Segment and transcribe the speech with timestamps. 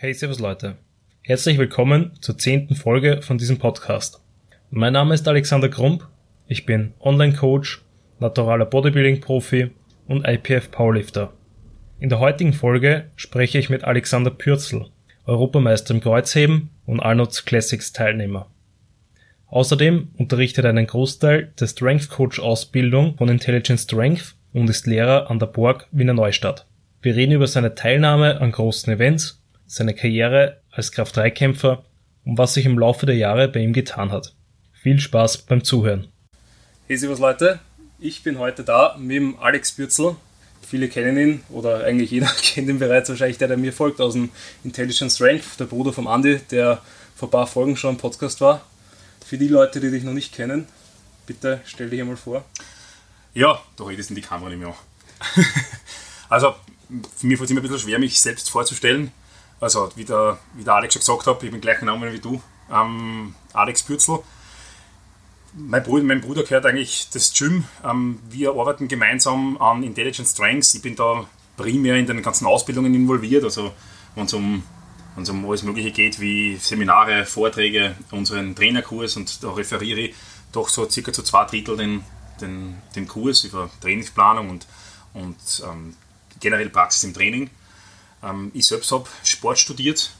[0.00, 0.76] Hey, servus Leute.
[1.22, 4.22] Herzlich willkommen zur zehnten Folge von diesem Podcast.
[4.70, 6.06] Mein Name ist Alexander Krump.
[6.46, 7.82] Ich bin Online-Coach,
[8.20, 9.72] naturaler Bodybuilding-Profi
[10.06, 11.32] und IPF Powerlifter.
[11.98, 14.86] In der heutigen Folge spreche ich mit Alexander Pürzel,
[15.26, 18.48] Europameister im Kreuzheben und Arnolds Classics Teilnehmer.
[19.48, 25.28] Außerdem unterrichtet er einen Großteil der Strength Coach Ausbildung von Intelligent Strength und ist Lehrer
[25.28, 26.68] an der Borg Wiener Neustadt.
[27.02, 31.84] Wir reden über seine Teilnahme an großen Events, seine Karriere als Kraft-3-Kämpfer
[32.24, 34.34] und was sich im Laufe der Jahre bei ihm getan hat.
[34.72, 36.08] Viel Spaß beim Zuhören.
[36.88, 37.60] Hey, servus Leute.
[38.00, 40.16] Ich bin heute da mit dem Alex Bürzel,
[40.68, 44.12] Viele kennen ihn oder eigentlich jeder kennt ihn bereits wahrscheinlich, der, der mir folgt aus
[44.12, 44.28] dem
[44.64, 46.82] Intelligent Strength, der Bruder vom Andy, der
[47.16, 48.60] vor ein paar Folgen schon im Podcast war.
[49.24, 50.66] Für die Leute, die dich noch nicht kennen,
[51.26, 52.44] bitte stell dich einmal vor.
[53.32, 54.74] Ja, da redest du in die Kamera nicht mehr
[56.28, 56.54] Also,
[57.16, 59.12] für mich fällt es immer ein bisschen schwer, mich selbst vorzustellen.
[59.60, 62.40] Also, wie der, wie der Alex schon gesagt hat, ich bin gleichen Namen wie du,
[62.70, 64.20] ähm, Alex Bürzel
[65.54, 67.64] mein Bruder, mein Bruder gehört eigentlich das Gym.
[67.84, 70.74] Ähm, wir arbeiten gemeinsam an Intelligent Strengths.
[70.74, 73.72] Ich bin da primär in den ganzen Ausbildungen involviert, also
[74.14, 74.62] wenn es um,
[75.16, 80.14] um alles Mögliche geht, wie Seminare, Vorträge, unseren Trainerkurs und da referiere ich
[80.52, 82.04] doch so circa zu zwei Drittel den,
[82.40, 84.66] den, den Kurs über Trainingsplanung und,
[85.14, 85.36] und
[85.68, 85.94] ähm,
[86.38, 87.50] generell Praxis im Training.
[88.22, 90.12] Ähm, ich selbst habe Sport studiert,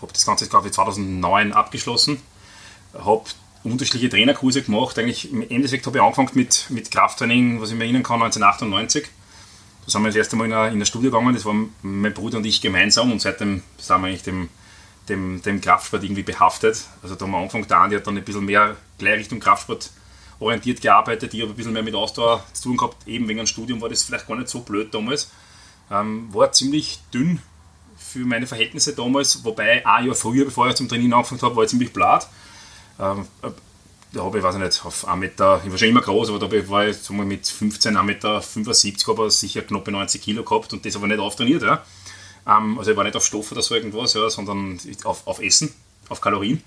[0.00, 2.20] habe das Ganze, glaube ich, 2009 abgeschlossen,
[2.94, 3.24] habe
[3.64, 4.98] unterschiedliche Trainerkurse gemacht.
[4.98, 9.08] Eigentlich im Endeffekt habe ich angefangen mit, mit Krafttraining, was ich mir erinnern kann, 1998.
[9.84, 12.12] Da sind wir das erste Mal in eine, in eine Studie gegangen, das war mein
[12.12, 14.48] Bruder und ich gemeinsam und seitdem sind wir eigentlich dem,
[15.08, 16.84] dem, dem Kraftsport irgendwie behaftet.
[17.02, 19.90] Also da haben wir angefangen, der Andi hat dann ein bisschen mehr gleich Richtung Kraftsport
[20.40, 23.46] orientiert gearbeitet, ich habe ein bisschen mehr mit Ausdauer zu tun gehabt, eben wegen einem
[23.46, 25.30] Studium war das vielleicht gar nicht so blöd damals.
[25.90, 27.40] Ähm, war ziemlich dünn
[27.96, 31.64] für meine Verhältnisse damals, wobei ein Jahr früher, bevor ich zum Training angefangen habe, war
[31.64, 32.28] ich ziemlich blatt.
[32.98, 33.26] Ähm,
[34.12, 36.38] da habe ich, weiß ich nicht, auf 1 Meter, ich war schon immer groß, aber
[36.38, 40.72] da war ich mal mit 15, 1,75 Meter 75, aber sicher knapp 90 Kilo gehabt
[40.72, 41.62] und das aber nicht auftrainiert.
[41.62, 41.84] Ja.
[42.46, 45.74] Ähm, also ich war nicht auf Stoff oder so irgendwas, ja, sondern auf, auf Essen,
[46.08, 46.62] auf Kalorien,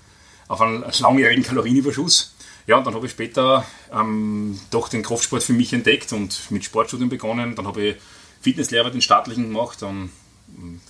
[0.46, 2.34] auf einen langjährigen Kalorienüberschuss.
[2.68, 6.64] Ja, und dann habe ich später ähm, doch den Kraftsport für mich entdeckt und mit
[6.64, 7.56] Sportstudium begonnen.
[7.56, 7.96] Dann habe ich
[8.42, 10.10] Fitnesslehrer, den staatlichen gemacht, dann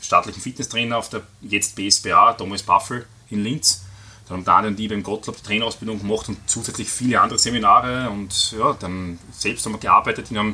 [0.01, 3.83] staatlichen Fitnesstrainer auf der jetzt BSBA, damals Buffel in Linz
[4.29, 8.09] dann haben Daniel und die beim Gottlob die Trainerausbildung gemacht und zusätzlich viele andere Seminare
[8.11, 10.49] und ja, dann selbst haben wir gearbeitet in einem,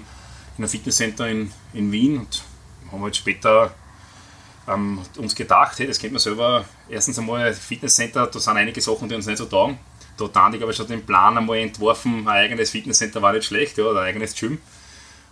[0.56, 2.42] in einem Fitnesscenter in, in Wien und
[2.90, 3.74] haben halt später
[4.66, 9.08] ähm, uns gedacht, hey, das kennt man selber, erstens einmal Fitnesscenter, da sind einige Sachen,
[9.08, 9.78] die uns nicht so taugen.
[10.16, 13.78] Da hat Daniel aber schon den Plan einmal entworfen, ein eigenes Fitnesscenter war nicht schlecht,
[13.78, 14.58] ja, ein eigenes Gym.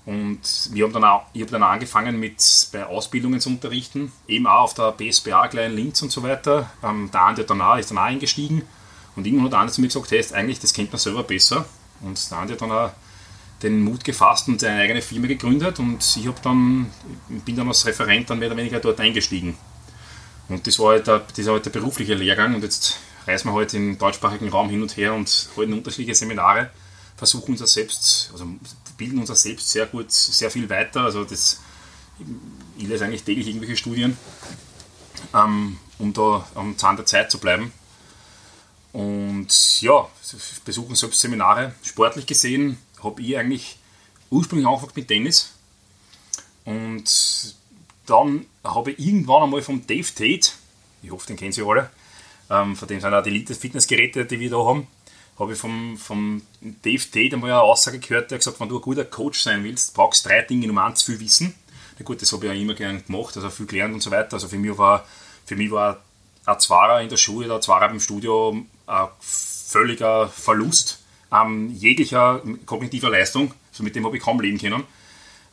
[0.06, 0.40] Und
[0.70, 4.46] wir haben dann auch, ich habe dann auch angefangen mit bei Ausbildungen zu unterrichten, eben
[4.46, 6.70] auch auf der BSBA gleich in Linz und so weiter.
[6.84, 8.62] Ähm, der Andi dann auch, ist dann auch eingestiegen
[9.16, 11.66] und irgendwann hat Andi zu mir gesagt, hey, eigentlich, das kennt man selber besser.
[12.02, 12.92] Und der Andi hat dann auch
[13.62, 16.92] den Mut gefasst und seine eigene Firma gegründet und ich habe dann,
[17.44, 19.56] bin dann als Referent dann mehr oder weniger dort eingestiegen.
[20.48, 23.54] Und das war halt der, das war halt der berufliche Lehrgang und jetzt reisen wir
[23.54, 26.70] halt im deutschsprachigen Raum hin und her und halten unterschiedliche Seminare,
[27.16, 28.46] versuchen uns selbst, also
[28.96, 31.02] bilden uns selbst sehr gut, sehr viel weiter.
[31.02, 31.60] Also das,
[32.76, 34.16] ich lese eigentlich täglich irgendwelche Studien,
[35.34, 37.72] ähm, um da am Zahn der Zeit zu bleiben.
[38.92, 40.08] Und ja,
[40.64, 41.74] besuchen selbst Seminare.
[41.82, 43.78] Sportlich gesehen habe ich eigentlich
[44.30, 45.52] ursprünglich angefangen mit Tennis.
[46.64, 47.54] Und
[48.06, 50.52] dann habe ich irgendwann einmal vom Dave Tate,
[51.02, 51.90] ich hoffe, den kennen Sie alle,
[52.50, 54.86] ähm, von dem sind auch die Elite-Fitnessgeräte, die wir da haben,
[55.38, 58.82] habe ich vom, vom Dave Tate einmal eine Aussage gehört, der gesagt, wenn du ein
[58.82, 60.66] guter Coach sein willst, brauchst du drei Dinge.
[60.66, 61.54] Nummer eins, viel Wissen.
[61.98, 64.34] Na gut, das habe ich ja immer gern gemacht, also viel gelernt und so weiter.
[64.34, 65.06] Also für mich war,
[65.44, 66.00] für mich war
[66.46, 71.00] ein Zwarer in der Schule, ein Zwarer im Studio ein völliger Verlust
[71.32, 73.52] ähm, jeglicher kognitiver Leistung.
[73.72, 74.84] Also mit dem habe ich kaum leben können.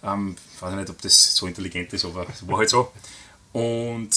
[0.04, 2.92] Ähm, ich weiß nicht, ob das so intelligent ist, aber es war halt so.
[3.54, 4.10] Und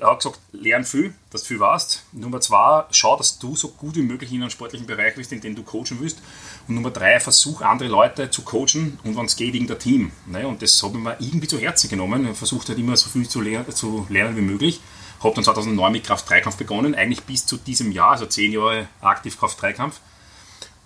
[0.00, 2.04] er hat gesagt, lern viel, dass du viel weißt.
[2.12, 5.40] Nummer zwei, schau, dass du so gut wie möglich in einem sportlichen Bereich bist, in
[5.40, 6.20] dem du coachen willst.
[6.66, 10.12] Und Nummer drei, versuch andere Leute zu coachen und wenn es geht, irgendein Team.
[10.26, 10.46] Ne?
[10.46, 12.28] Und das habe ich mir irgendwie zu Herzen genommen.
[12.30, 14.80] Ich versucht halt immer so viel zu, ler zu lernen wie möglich.
[15.22, 19.38] Habe dann 2009 mit Kraft-3-Kampf begonnen, eigentlich bis zu diesem Jahr, also zehn Jahre aktiv
[19.38, 20.00] Kraft-3-Kampf.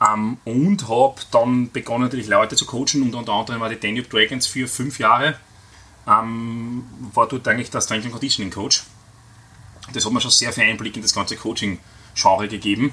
[0.06, 4.08] Ähm, und habe dann begonnen, natürlich Leute zu coachen und unter anderem war die Danube
[4.08, 5.38] Dragons für fünf Jahre.
[6.06, 8.82] Ähm, war dort eigentlich der Strength and Conditioning Coach
[9.92, 12.92] das hat mir schon sehr viel Einblick in das ganze Coaching-Genre gegeben.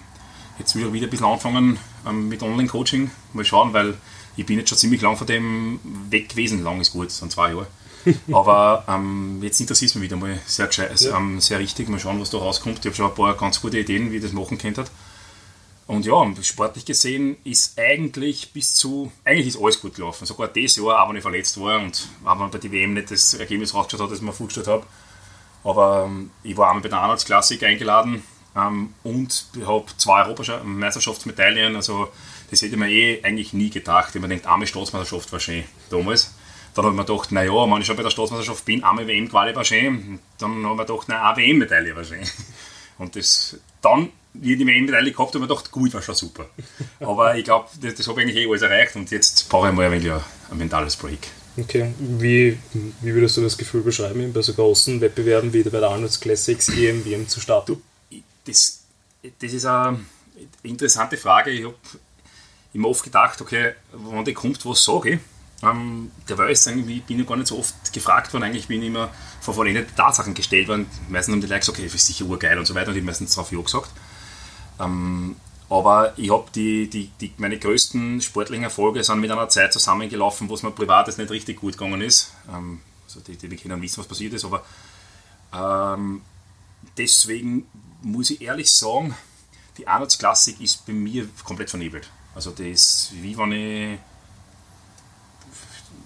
[0.60, 3.10] Jetzt will ich wieder ein bisschen anfangen ähm, mit Online-Coaching.
[3.34, 3.96] Mal schauen, weil
[4.38, 5.80] ich bin jetzt schon ziemlich lang von dem
[6.10, 6.64] weg gewesen.
[6.64, 7.68] Lang ist gut, sind zwei Jahre.
[8.32, 11.18] Aber ähm, jetzt interessiert es mich wieder mal sehr, gescheit, ja.
[11.18, 11.90] ähm, sehr richtig.
[11.90, 12.80] Mal schauen, was da rauskommt.
[12.80, 14.86] Ich habe schon ein paar ganz gute Ideen, wie ich das machen könnte.
[15.86, 20.26] Und ja, sportlich gesehen ist eigentlich bis zu, eigentlich ist alles gut gelaufen.
[20.26, 23.12] Sogar dieses Jahr, auch wenn ich verletzt war und auch wenn bei der WM nicht
[23.12, 24.86] das Ergebnis rausgeschaut hat, das ich mir vorgestellt habe.
[25.64, 27.30] Aber ähm, ich war einmal bei der Arnolds
[27.64, 28.24] eingeladen
[28.56, 31.76] ähm, und habe zwei Europameisterschaftsmedaillen.
[31.76, 32.10] Also
[32.50, 34.16] das hätte ich mir eh eigentlich nie gedacht.
[34.16, 36.34] Ich mir denkt, arme Staatsmeisterschaft war schön damals.
[36.76, 39.56] Dann habe ich mir gedacht, naja, wenn ich schon bei der Staatsmeisterschaft bin, einmal WM-Quali
[39.56, 40.20] war schön.
[40.40, 42.28] Dann habe ich mir gedacht, nein, eine WM-Medaille war schön.
[42.98, 46.46] Und das, dann wie die WM-Medaille gehabt habe, ich gedacht, gut, war schon super.
[47.00, 49.74] Aber ich glaube, das, das habe ich eigentlich eh alles erreicht und jetzt brauche ich
[49.74, 51.28] mal ein, wenig ein mentales Break.
[51.56, 52.58] Okay, wie,
[53.02, 56.70] wie würdest du das Gefühl beschreiben, bei so großen Wettbewerben wie bei der Arnold's Classics
[56.70, 57.82] EM, WM zu starten?
[58.46, 58.80] Das,
[59.40, 60.00] das ist eine
[60.64, 61.52] interessante Frage.
[61.52, 61.76] Ich habe
[62.74, 65.20] immer oft gedacht, okay, wenn die kommt, was sage ich?
[65.62, 68.88] Ähm, der weiß irgendwie, bin ich gar nicht so oft gefragt worden, eigentlich bin ich
[68.88, 70.88] immer vor vollendete Tatsachen gestellt worden.
[71.08, 73.04] Meistens haben die Leute gesagt, okay, das ist sicher urgeil und so weiter und ich
[73.04, 73.92] meistens darauf ja gesagt.
[74.80, 75.36] Ähm,
[75.70, 80.50] aber ich habe die, die, die, meine größten sportlichen Erfolge sind mit einer Zeit zusammengelaufen,
[80.50, 82.34] wo es mir privat nicht richtig gut gegangen ist.
[82.54, 84.64] Ähm, also die, die, Kinder wissen, was passiert ist, aber
[85.54, 86.22] ähm,
[86.98, 87.66] deswegen
[88.02, 89.16] muss ich ehrlich sagen,
[89.78, 92.10] die Arnolds-Klassik ist bei mir komplett vernebelt.
[92.36, 94.00] Also das ist wie wenn ich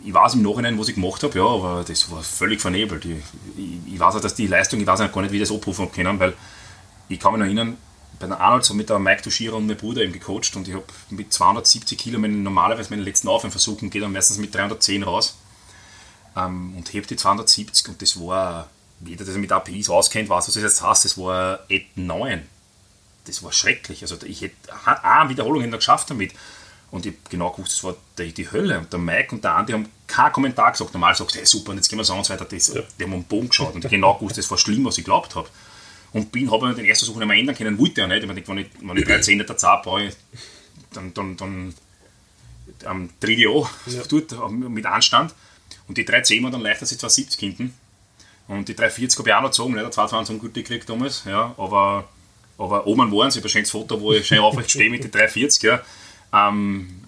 [0.04, 3.04] ich weiß im Nachhinein, was ich gemacht habe, ja, aber das war völlig vernebelt.
[3.04, 3.18] Ich,
[3.58, 5.52] ich, ich weiß auch, dass die Leistung, ich weiß auch gar nicht, wie ich das
[5.52, 6.34] abrufen habe können, weil
[7.10, 7.78] ich kann mich noch erinnern,
[8.20, 10.74] bei der Arnold so mit der Mike Toshiro und meinem Bruder eben gecoacht und ich
[10.74, 15.38] habe mit 270 Kilo meine, normalerweise meine letzten Aufwärmversuchen geht dann meistens mit 310 raus
[16.36, 18.70] ähm, und heb die 270 und das war,
[19.06, 22.48] jeder, der sich mit APIs auskennt, weiß, was das jetzt heißt, das war et 9.
[23.26, 24.02] Das war schrecklich.
[24.02, 24.56] Also ich hätte
[25.04, 26.34] eine Wiederholung geschafft damit.
[26.90, 28.80] Und ich habe genau gewusst, das war die, die, Hölle.
[28.80, 30.94] Und der Mike und der Andi haben keinen Kommentar gesagt.
[30.94, 32.46] Normal sagst du, hey, super, und jetzt gehen wir so und so weiter.
[32.46, 32.82] Das, ja.
[32.98, 35.36] Die haben einen Bogen geschaut und ich genau gewusst, das war schlimm, was ich glaubt
[35.36, 35.50] habe.
[36.18, 38.22] Und bin, habe den ersten Versuch nicht mehr ändern können, wollte ja nicht.
[38.24, 40.10] Ich meine, wenn ich, wenn ich 13 der Zahl brauche,
[40.94, 41.74] dann, dann, dann
[43.22, 44.02] ich auch ja.
[44.10, 45.34] dort mit Anstand.
[45.88, 47.74] Und die 310 waren dann leichter als die 270 hinten.
[48.48, 49.84] Und die 340 habe ich auch noch gezogen, nicht?
[49.84, 52.08] Der 220 gut gekriegt damals, ja, aber,
[52.58, 55.04] aber oben waren sie, ich habe ein schönes Foto, wo ich schön aufrecht stehe mit
[55.04, 55.82] den 340, ja.
[56.34, 57.02] Ähm,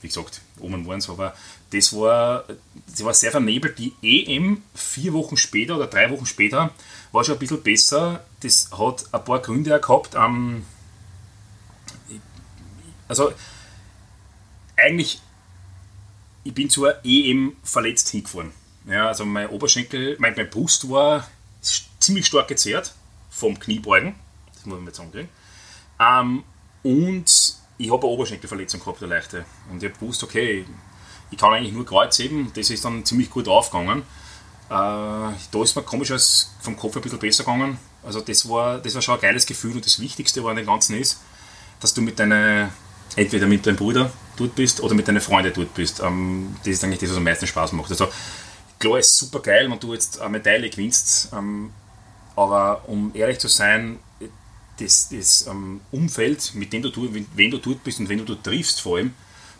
[0.00, 1.34] wie gesagt, oben waren sie, aber
[1.70, 2.44] das war,
[2.88, 3.78] das war sehr vernebelt.
[3.78, 6.70] Die EM vier Wochen später oder drei Wochen später
[7.12, 8.24] war schon ein bisschen besser.
[8.40, 10.14] Das hat ein paar Gründe gehabt.
[10.14, 10.64] Ähm,
[13.06, 13.32] also
[14.76, 15.20] eigentlich,
[16.44, 18.52] ich bin zur EM verletzt hingefahren.
[18.86, 21.28] Ja, also mein Oberschenkel, mein, mein Brust war
[22.00, 22.94] ziemlich stark gezerrt
[23.30, 24.14] vom Kniebeugen.
[24.54, 25.28] Das muss man jetzt sagen.
[26.00, 26.44] Ähm,
[26.82, 29.44] und ich habe eine Oberschenkelverletzung gehabt, eine leichte.
[29.70, 30.64] Und ich habe gewusst, okay,
[31.30, 32.52] ich kann eigentlich nur Kreuz heben.
[32.54, 34.02] Das ist dann ziemlich gut aufgegangen.
[34.72, 37.76] Äh, da ist mir komisch als vom Kopf ein bisschen besser gegangen.
[38.02, 40.96] Also das war, das war schon ein geiles Gefühl und das Wichtigste an dem Ganzen
[40.96, 41.20] ist,
[41.80, 42.70] dass du mit deiner,
[43.14, 46.00] entweder mit deinem Bruder dort bist oder mit deinen Freunden dort bist.
[46.00, 47.90] Ähm, das ist eigentlich das, was am meisten Spaß macht.
[47.90, 48.08] Also
[48.78, 51.70] klar ist super geil, wenn du jetzt eine Medaille gewinnst, ähm,
[52.34, 53.98] aber um ehrlich zu sein,
[54.78, 58.42] das, das ähm, Umfeld, mit dem du, wenn du dort bist und wenn du dort
[58.42, 59.12] triffst, vor allem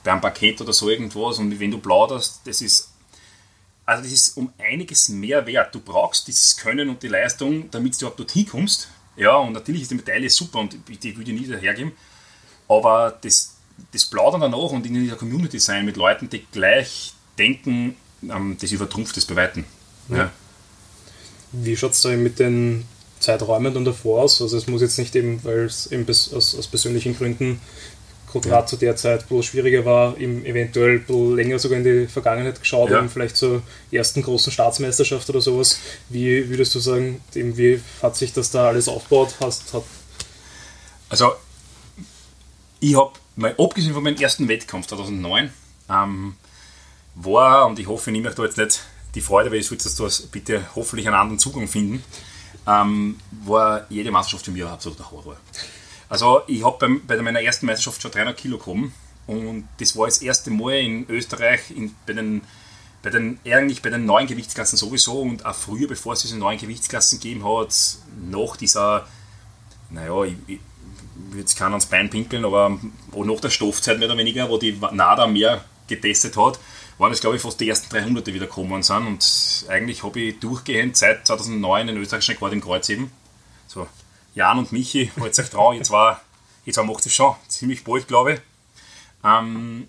[0.04, 2.91] beim Parkett oder so irgendwas und wenn du plauderst, das ist
[3.92, 5.74] also das ist um einiges mehr wert.
[5.74, 8.88] Du brauchst dieses Können und die Leistung, damit du überhaupt dorthin kommst.
[9.16, 11.92] Ja, und natürlich ist die Medaille super und die würde ich nie hergeben.
[12.68, 13.56] Aber das,
[13.92, 18.72] das Plaudern danach und in dieser Community sein mit Leuten, die gleich denken, ähm, das
[18.72, 19.64] übertrumpft es bei Weitem.
[20.08, 20.30] Ja.
[21.52, 22.86] Wie schaut es da mit den
[23.22, 24.42] Zeiträumen dann davor aus.
[24.42, 27.60] Also es muss jetzt nicht eben, weil es eben aus, aus persönlichen Gründen
[28.40, 28.66] gerade ja.
[28.66, 32.90] zu der Zeit, wo es schwieriger war, eben eventuell länger sogar in die Vergangenheit geschaut,
[32.90, 32.98] ja.
[32.98, 35.78] eben vielleicht zur ersten großen Staatsmeisterschaft oder sowas.
[36.08, 39.34] Wie würdest du sagen, eben wie hat sich das da alles aufgebaut?
[39.40, 39.84] Hast, hat
[41.12, 41.34] also
[42.80, 45.52] ich habe mal abgesehen von meinem ersten Wettkampf 2009
[45.90, 46.36] ähm,
[47.14, 48.80] war, und ich hoffe, ich nehme euch da jetzt nicht
[49.14, 52.02] die Freude, weil ich sollte das bitte hoffentlich einen anderen Zugang finden,
[52.66, 55.36] ähm, war jede Meisterschaft für mich absoluter Horror.
[56.12, 58.92] Also ich habe bei meiner ersten Meisterschaft schon 300 Kilo gekommen
[59.26, 62.42] und das war das erste Mal in Österreich in, bei den
[63.00, 66.58] bei den, eigentlich bei den neuen Gewichtsklassen sowieso und auch früher, bevor es diese neuen
[66.58, 67.74] Gewichtsklassen gegeben hat,
[68.30, 69.08] nach dieser,
[69.88, 70.60] naja, ich, ich
[71.14, 72.78] würde jetzt keinen ans Bein pinkeln, aber
[73.16, 76.60] nach der Stoffzeit mehr oder weniger, wo die NADA mehr getestet hat,
[76.98, 79.06] waren es, glaube ich, fast die ersten 300, die wieder gekommen sind.
[79.06, 83.10] Und eigentlich habe ich durchgehend seit 2009 den österreichischen Rekord im Kreuzheben.
[83.66, 83.88] So,
[84.34, 86.16] Jan und Michi, wollt euch trauen, ihr zwei,
[86.64, 88.40] ihr zwei macht es schon ziemlich bald, glaube ich.
[89.24, 89.88] Ähm,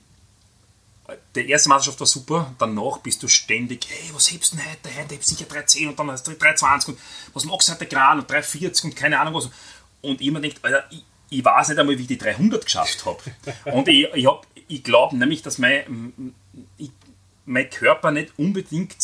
[1.36, 5.00] die erste Meisterschaft war super, danach bist du ständig, hey, was hebst du denn heute?
[5.00, 7.00] Heute hebst sicher 3,10 und dann hast du 3,20 und
[7.34, 9.50] was machst du heute gerade und 3,40 und keine Ahnung was.
[10.02, 13.06] Und ich mir denkt, Alter, ich, ich weiß nicht einmal, wie ich die 300 geschafft
[13.06, 13.20] habe.
[13.66, 14.28] und ich, ich,
[14.68, 16.34] ich glaube nämlich, dass mein,
[16.78, 16.92] ich,
[17.46, 18.98] mein Körper nicht unbedingt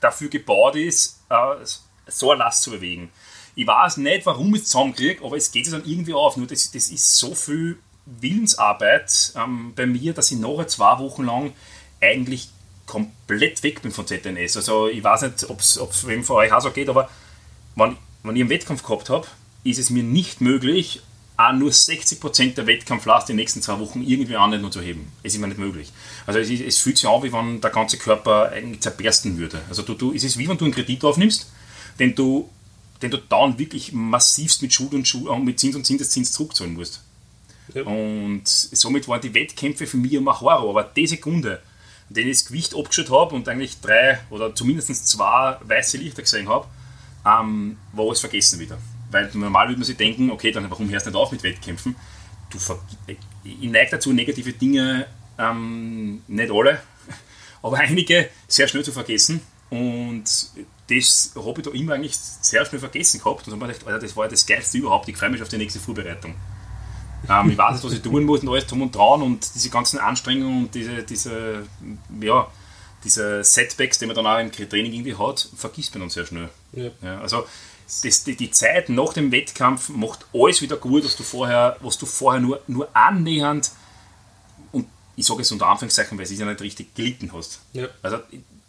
[0.00, 1.64] dafür gebaut ist, äh,
[2.06, 3.10] so eine Last zu bewegen.
[3.56, 6.36] Ich weiß nicht, warum ich es zusammenkriege, aber es geht es dann irgendwie auf.
[6.36, 11.24] Nur das, das ist so viel Willensarbeit ähm, bei mir, dass ich nachher zwei Wochen
[11.24, 11.52] lang
[12.00, 12.50] eigentlich
[12.84, 14.58] komplett weg bin von ZNS.
[14.58, 17.08] Also ich weiß nicht, ob es wem von euch auch so geht, aber
[17.74, 19.26] wenn, wenn ich einen Wettkampf gehabt habe,
[19.64, 21.02] ist es mir nicht möglich,
[21.38, 25.12] auch nur 60% der Wettkampflast die nächsten zwei Wochen irgendwie an zu heben.
[25.22, 25.92] Es ist mir nicht möglich.
[26.26, 29.60] Also es, es, fühlt sich an, wie wenn der ganze Körper eigentlich zerbersten würde.
[29.68, 31.50] Also du, du, es ist wie wenn du einen Kredit aufnimmst,
[31.98, 32.48] den du,
[33.02, 37.02] den du dann wirklich massivst mit Schuld und Schuld, mit Zins und Zinseszins zurückzahlen musst.
[37.74, 37.82] Ja.
[37.82, 40.70] Und somit waren die Wettkämpfe für mich immer Horror.
[40.70, 41.62] Aber die Sekunde,
[42.08, 46.22] in der ich das Gewicht abgeschüttet habe und eigentlich drei oder zumindest zwei weiße Lichter
[46.22, 46.66] gesehen habe,
[47.26, 48.78] ähm, war alles vergessen wieder.
[49.10, 51.96] Weil normal würde man sich denken, okay, dann warum hörst du nicht auf mit Wettkämpfen?
[52.50, 52.58] Du
[53.44, 55.06] ich neige dazu, negative Dinge,
[55.38, 56.80] ähm, nicht alle,
[57.62, 59.40] aber einige sehr schnell zu vergessen.
[59.68, 60.24] Und
[60.88, 63.46] das habe ich da immer eigentlich sehr schnell vergessen gehabt.
[63.46, 65.08] Und dann habe ich gedacht, das war das Geilste überhaupt.
[65.08, 66.34] Ich freue mich auf die nächste Vorbereitung.
[67.28, 69.70] Ähm, ich weiß nicht, was ich tun muss und alles drum und dran und diese
[69.70, 71.64] ganzen Anstrengungen und diese, diese,
[72.20, 72.46] ja,
[73.02, 76.50] diese Setbacks, die man dann auch im Training irgendwie hat, vergisst man dann sehr schnell.
[76.72, 76.90] Ja.
[77.02, 77.46] Ja, also
[78.02, 81.98] das, die, die, Zeit nach dem Wettkampf macht alles wieder gut, was du vorher, was
[81.98, 83.70] du vorher nur, nur annähernd
[84.72, 87.60] und ich sage es unter Anführungszeichen, weil es ja nicht richtig gelitten hast.
[87.72, 87.86] Ja.
[88.02, 88.18] Also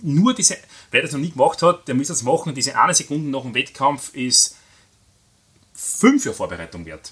[0.02, 0.58] nur diese,
[0.92, 2.54] wer das noch nie gemacht hat, der muss das machen.
[2.54, 4.56] Diese eine Sekunde nach dem Wettkampf ist
[5.74, 7.12] fünf Jahre Vorbereitung wert.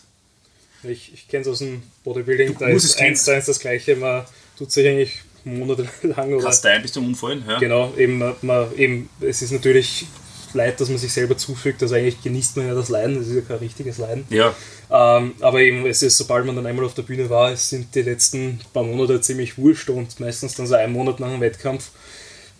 [0.84, 3.96] Ich, ich kenne es aus dem Bodybuilding, du da ist eins zu eins das Gleiche.
[3.96, 4.26] Man
[4.58, 6.46] tut sich eigentlich monatelang oder.
[6.46, 7.60] Kastein bis zum Umfallen, ja.
[7.60, 10.06] Genau, eben, man, eben, es ist natürlich
[10.54, 11.82] Leid, dass man sich selber zufügt.
[11.84, 14.26] Also eigentlich genießt man ja das Leiden, das ist ja kein richtiges Leiden.
[14.30, 14.56] Ja.
[14.90, 17.94] Ähm, aber eben, es ist, sobald man dann einmal auf der Bühne war, es sind
[17.96, 21.90] die letzten paar Monate ziemlich wurscht und meistens dann so einen Monat nach dem Wettkampf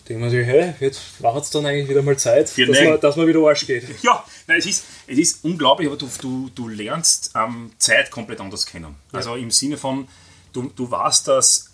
[0.08, 3.16] denkt man sich, hey, jetzt war es dann eigentlich wieder mal Zeit, dass man, dass
[3.16, 3.84] man wieder Arsch geht.
[4.04, 8.40] Ja, nein, es, ist, es ist unglaublich, aber du, du, du lernst ähm, Zeit komplett
[8.40, 8.96] anders kennen.
[9.12, 9.18] Ja.
[9.18, 10.08] Also im Sinne von,
[10.54, 11.72] du, du weißt, dass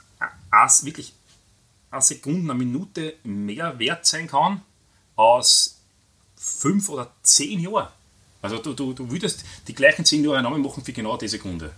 [0.66, 1.14] es wirklich
[1.90, 4.62] eine Sekunde, eine Minute mehr wert sein kann
[5.18, 5.78] als
[6.38, 7.92] fünf oder zehn Jahre.
[8.42, 11.74] Also du, du, du würdest die gleichen zehn Jahre Namen machen für genau die Sekunde.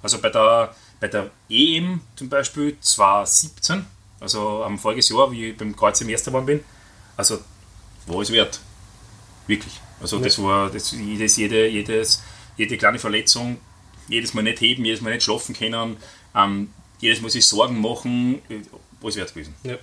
[0.00, 3.84] Also bei der, bei der EM zum Beispiel 2017
[4.20, 6.64] also am voriges Jahr, wie ich beim Kreuz im geworden bin,
[7.16, 7.38] also
[8.06, 8.60] war es wert.
[9.46, 9.80] Wirklich.
[10.00, 10.24] Also ja.
[10.24, 12.22] das war das, jedes, jede, jedes,
[12.56, 13.58] jede kleine Verletzung,
[14.08, 15.96] jedes Mal nicht heben, jedes Mal nicht schlafen können,
[16.34, 16.70] ähm,
[17.00, 18.42] jedes Mal sich Sorgen machen,
[19.00, 19.54] war es wert gewesen.
[19.62, 19.76] Ja.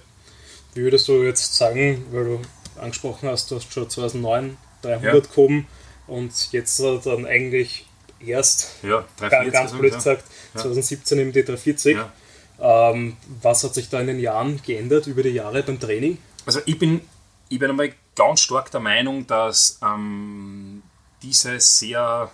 [0.74, 2.42] Wie würdest du jetzt sagen, weil du
[2.80, 5.20] angesprochen hast, du hast schon 2009 300 ja.
[5.20, 5.68] gehoben
[6.08, 7.86] und jetzt dann eigentlich
[8.20, 10.24] erst, ja, 340, ganz blöd gesagt,
[10.54, 10.62] ja.
[10.62, 11.92] 2017 im D340.
[11.92, 12.14] Ja.
[12.60, 16.18] Ähm, was hat sich da in den Jahren geändert über die Jahre beim Training?
[16.46, 17.02] Also ich bin,
[17.50, 20.82] ich bin einmal ganz stark der Meinung, dass ähm,
[21.22, 22.32] diese sehr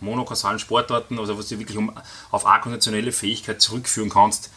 [0.00, 1.92] monokausalen Sportarten, also was du wirklich um,
[2.30, 4.50] auf eine konditionelle Fähigkeit zurückführen kannst,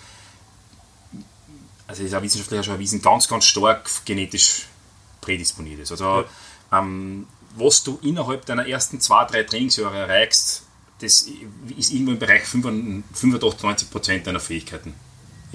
[1.88, 4.68] also ist ja wissenschaftlich schon erwiesen, ganz, ganz stark genetisch
[5.22, 5.92] prädisponiert ist.
[5.92, 6.26] Also
[6.72, 6.80] ja.
[6.80, 10.64] ähm, was du innerhalb deiner ersten zwei, drei Trainingsjahre erreichst,
[11.00, 11.28] das
[11.78, 14.94] ist irgendwo im Bereich 85, Prozent deiner Fähigkeiten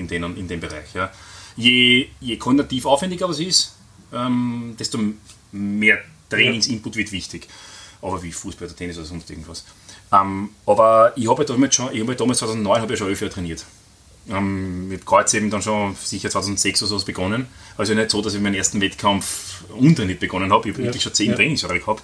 [0.01, 0.93] in, denen, in dem Bereich.
[0.95, 1.13] Ja.
[1.57, 3.77] Je, je kognitiv aufwendiger was ist,
[4.13, 4.99] ähm, desto
[5.53, 7.49] mehr Trainingsinput wird wichtig.
[8.03, 9.65] Aber wie Fußball oder Tennis oder sonst irgendwas.
[10.13, 13.33] Ähm, aber ich habe damals schon, ich habe damals 2009 habe ich schon elf Jahre
[13.33, 13.65] trainiert.
[14.29, 17.47] Ähm, mit Kreuz eben dann schon sicher 2006 oder so begonnen.
[17.77, 20.69] Also nicht so, dass ich meinen ersten Wettkampf untrainiert begonnen habe.
[20.69, 20.89] Ich habe ja.
[20.89, 21.37] wirklich schon zehn ja.
[21.37, 22.03] Trainingsjahre gehabt.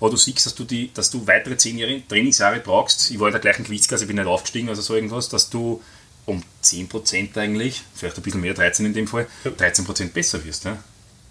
[0.00, 3.10] Aber du siehst, dass du, die, dass du weitere zehn Jahre Trainingsjahre brauchst.
[3.10, 5.80] Ich war in der gleichen Gewichtsklasse, ich bin nicht aufgestiegen, also so irgendwas, dass du
[6.26, 10.64] um 10% eigentlich, vielleicht ein bisschen mehr, 13 in dem Fall, 13% besser wirst.
[10.64, 10.78] Ne?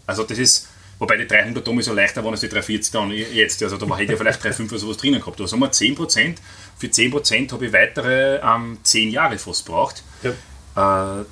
[0.06, 0.68] Also das ist,
[1.00, 3.64] wobei die 300 damals so leichter waren als die 340 dann jetzt.
[3.64, 5.40] Also da hätte ich ja vielleicht 3,5 oder sowas drinnen gehabt.
[5.40, 6.36] Aber sagen wir 10%,
[6.78, 10.04] für 10% habe ich weitere ähm, 10 Jahre fast gebraucht.
[10.24, 11.22] Ja.
[11.22, 11.26] Äh,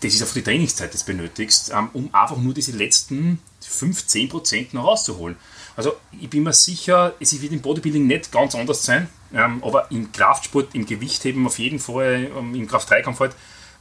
[0.00, 4.02] das ist einfach die Trainingszeit, die du benötigst, ähm, um einfach nur diese letzten 5,
[4.02, 5.36] 10% noch rauszuholen.
[5.76, 9.90] Also ich bin mir sicher, es wird im Bodybuilding nicht ganz anders sein, ähm, aber
[9.90, 13.34] im Kraftsport, im Gewichtheben auf jeden Fall, ähm, im Kraft-3-Kampf halt,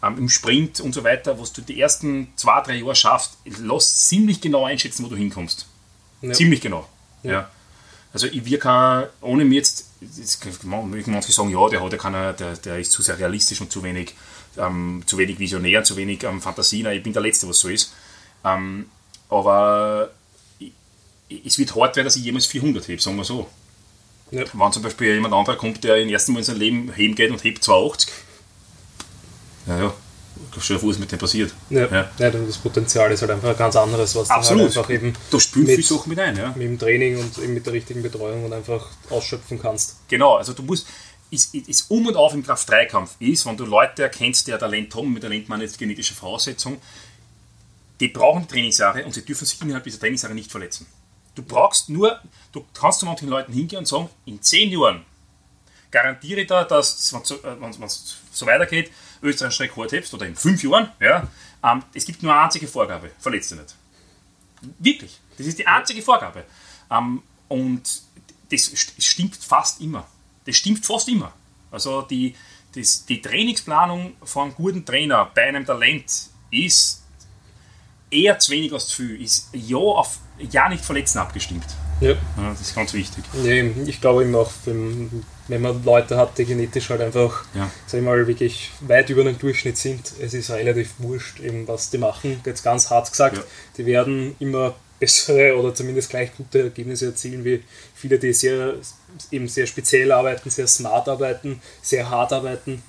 [0.03, 4.07] ähm, im Sprint und so weiter, was du die ersten zwei, drei Jahre schaffst, lass
[4.07, 5.67] ziemlich genau einschätzen, wo du hinkommst.
[6.21, 6.33] Ja.
[6.33, 6.87] Ziemlich genau.
[7.23, 7.31] Ja.
[7.31, 7.49] ja.
[8.13, 12.79] Also ich wirke, ohne mir jetzt, jetzt manche sagen, ja, der, hat keine, der, der
[12.79, 14.15] ist zu sehr realistisch und zu wenig,
[14.57, 16.83] ähm, zu wenig visionär, zu wenig ähm, Fantasie.
[16.83, 17.93] Nein, ich bin der Letzte, was so ist.
[18.43, 18.89] Ähm,
[19.29, 20.11] aber
[21.45, 23.47] es wird hart werden, dass ich jemals 400 hebe, sagen wir so.
[24.31, 24.43] Ja.
[24.53, 27.31] Wenn zum Beispiel jemand anderer kommt, der im ersten Mal in seinem Leben heben geht
[27.31, 28.09] und hebt 280,
[29.65, 29.93] naja,
[30.59, 31.53] stell dir vor, was mit dem passiert.
[31.69, 32.09] Ja, ja.
[32.17, 34.61] ja das Potenzial ist halt einfach ein ganz anderes, was Absolut.
[34.61, 36.35] du halt einfach eben da spielt mit, viel Sachen mit ein.
[36.35, 36.49] Ja.
[36.49, 39.97] mit dem Training und eben mit der richtigen Betreuung und einfach ausschöpfen kannst.
[40.07, 40.87] Genau, also du musst,
[41.29, 44.95] ist, ist um und auf im Kraft-3-Kampf ist, wenn du Leute erkennst, die ein Talent
[44.95, 46.81] haben, mit Talent meine jetzt genetische Voraussetzung,
[47.99, 50.87] die brauchen Trainingsjahre und sie dürfen sich innerhalb dieser Trainingsjahre nicht verletzen.
[51.35, 52.19] Du brauchst nur,
[52.51, 55.05] du kannst zu manchen Leuten hingehen und sagen, in zehn Jahren
[55.89, 60.91] garantiere ich da, dass, wenn es so weitergeht, Österreich Rekord hebst oder in fünf Jahren,
[60.99, 61.27] ja,
[61.63, 63.75] ähm, es gibt nur eine einzige Vorgabe, verletzt dich nicht.
[64.79, 66.45] Wirklich, das ist die einzige Vorgabe.
[66.89, 68.01] Ähm, und
[68.51, 70.07] das stimmt fast immer.
[70.45, 71.33] Das stimmt fast immer.
[71.71, 72.35] Also die,
[72.75, 76.11] das, die Trainingsplanung von einem guten Trainer bei einem Talent
[76.49, 77.03] ist
[78.09, 80.19] eher zu wenig als zu viel, ist ja auf
[80.49, 81.65] ja nicht verletzen abgestimmt.
[81.99, 82.15] Ja.
[82.35, 83.23] Das ist ganz wichtig.
[83.43, 83.53] Ja,
[83.85, 87.69] ich glaube eben auch, wenn, wenn man Leute hat, die genetisch halt einfach, ja.
[87.85, 91.91] sag ich mal, wirklich weit über den Durchschnitt sind, es ist relativ wurscht, eben, was
[91.91, 92.41] die machen.
[92.43, 93.43] Jetzt ganz hart gesagt, ja.
[93.77, 97.63] die werden immer bessere oder zumindest gleich gute Ergebnisse erzielen wie
[97.95, 98.75] viele, die sehr,
[99.31, 102.83] eben sehr speziell arbeiten, sehr smart arbeiten, sehr hart arbeiten.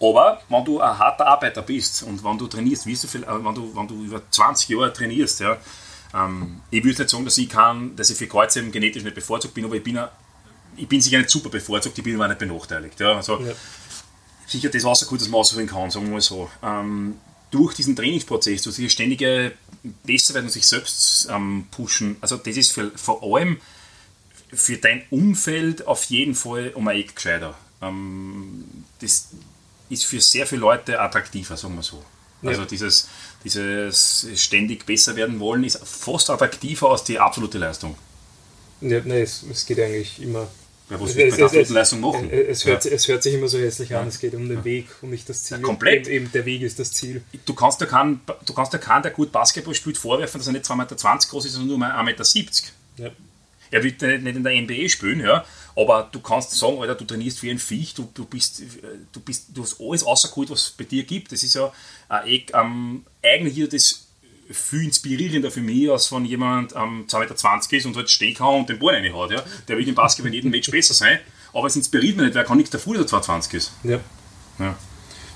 [0.00, 3.44] Aber wenn du ein harter Arbeiter bist und wenn du trainierst, wie du viel, äh,
[3.44, 5.56] wenn du, wenn du über 20 Jahre trainierst, ja,
[6.14, 9.54] ähm, ich würde nicht sagen, dass ich kann, dass ich für Kreuzheben genetisch nicht bevorzugt
[9.54, 9.98] bin, aber ich bin,
[10.76, 12.98] ich bin sicher nicht super bevorzugt, ich bin aber nicht benachteiligt.
[13.00, 13.16] Ja.
[13.16, 13.52] Also, ja.
[14.46, 16.48] Sicher das gut, dass man ausholen kann, sagen wir mal so.
[16.62, 17.16] Ähm,
[17.50, 19.52] durch diesen Trainingsprozess, durch dieses ständige
[20.04, 23.58] Besserwerden und sich selbst ähm, pushen, also das ist für, vor allem
[24.52, 27.56] für dein Umfeld auf jeden Fall um ein Eck gescheiter.
[27.82, 28.64] Ähm,
[29.00, 29.28] das
[29.88, 32.04] ist für sehr viele Leute attraktiver, sagen wir so.
[32.42, 32.66] Also ja.
[32.66, 33.08] dieses,
[33.46, 37.96] dieses ständig besser werden wollen ist fast attraktiver als die absolute Leistung.
[38.80, 40.48] Ja, nein, es, es geht eigentlich immer.
[40.90, 42.30] Ja, was willst du mit absoluten Leistung machen?
[42.30, 42.92] Es hört, ja.
[42.92, 45.42] es hört sich immer so hässlich an, es geht um den Weg und nicht das
[45.44, 45.60] Ziel.
[45.60, 46.06] komplett.
[46.06, 47.22] Eben, eben, der Weg ist das Ziel.
[47.44, 50.52] Du kannst ja keinen, du kannst ja keinen, der gut Basketball spielt, vorwerfen, dass er
[50.52, 52.24] nicht 2,20 Meter groß ist, sondern nur 1,70 Meter.
[52.98, 53.10] Ja.
[53.70, 55.44] Er wird nicht in der NBA spielen, ja,
[55.76, 58.62] aber du kannst sagen, Alter, du trainierst wie ein Viech, du, du, bist,
[59.12, 61.32] du, bist, du hast alles außer gut, was es bei dir gibt.
[61.32, 61.72] Das ist ja
[62.24, 64.06] äh, ähm, eigentlich das
[64.50, 68.54] viel inspirierender für mich, als wenn jemand ähm, 2,20 Meter ist und halt stehen kann
[68.54, 69.32] und den Ball reinhaut.
[69.32, 69.42] Ja.
[69.68, 71.18] Der will im Basketball in jedem Match besser sein,
[71.52, 73.72] aber es inspiriert mich nicht, weil er kann nichts dafür, dass er 2,20 ist.
[73.82, 74.00] Ja.
[74.58, 74.76] ja.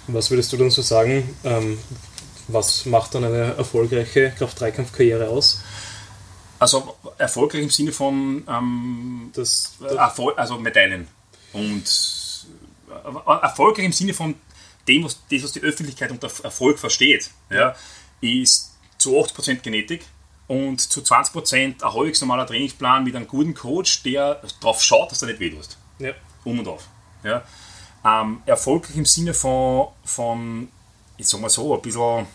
[0.06, 1.78] Was würdest du dann so sagen, ähm,
[2.48, 5.60] was macht dann eine erfolgreiche Kraft-3-Kampf-Karriere aus?
[6.60, 11.08] Also erfolgreich im Sinne von ähm, das, Erfolg, also Medaillen.
[11.54, 11.84] Und
[12.90, 14.34] äh, erfolgreich im Sinne von
[14.86, 17.74] dem, was, das, was die Öffentlichkeit unter Erfolg versteht, ja,
[18.20, 20.04] ist zu 80% Genetik
[20.48, 25.20] und zu 20% ein halbwegs normaler Trainingsplan mit einem guten Coach, der darauf schaut, dass
[25.20, 25.78] du nicht weh tust.
[25.98, 26.12] Ja.
[26.44, 26.88] Um und auf.
[27.24, 27.42] Ja.
[28.04, 30.68] Ähm, erfolgreich im Sinne von, von,
[31.16, 32.26] ich sag mal so, ein bisschen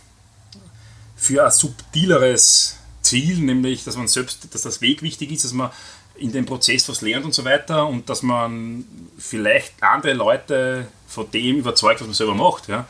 [1.15, 2.79] für ein subtileres
[3.15, 5.71] Ziel, nämlich, dass man selbst, dass das Weg wichtig ist, dass man
[6.15, 8.85] in dem Prozess was lernt und so weiter und dass man
[9.17, 12.85] vielleicht andere Leute von dem überzeugt, was man selber macht, ja,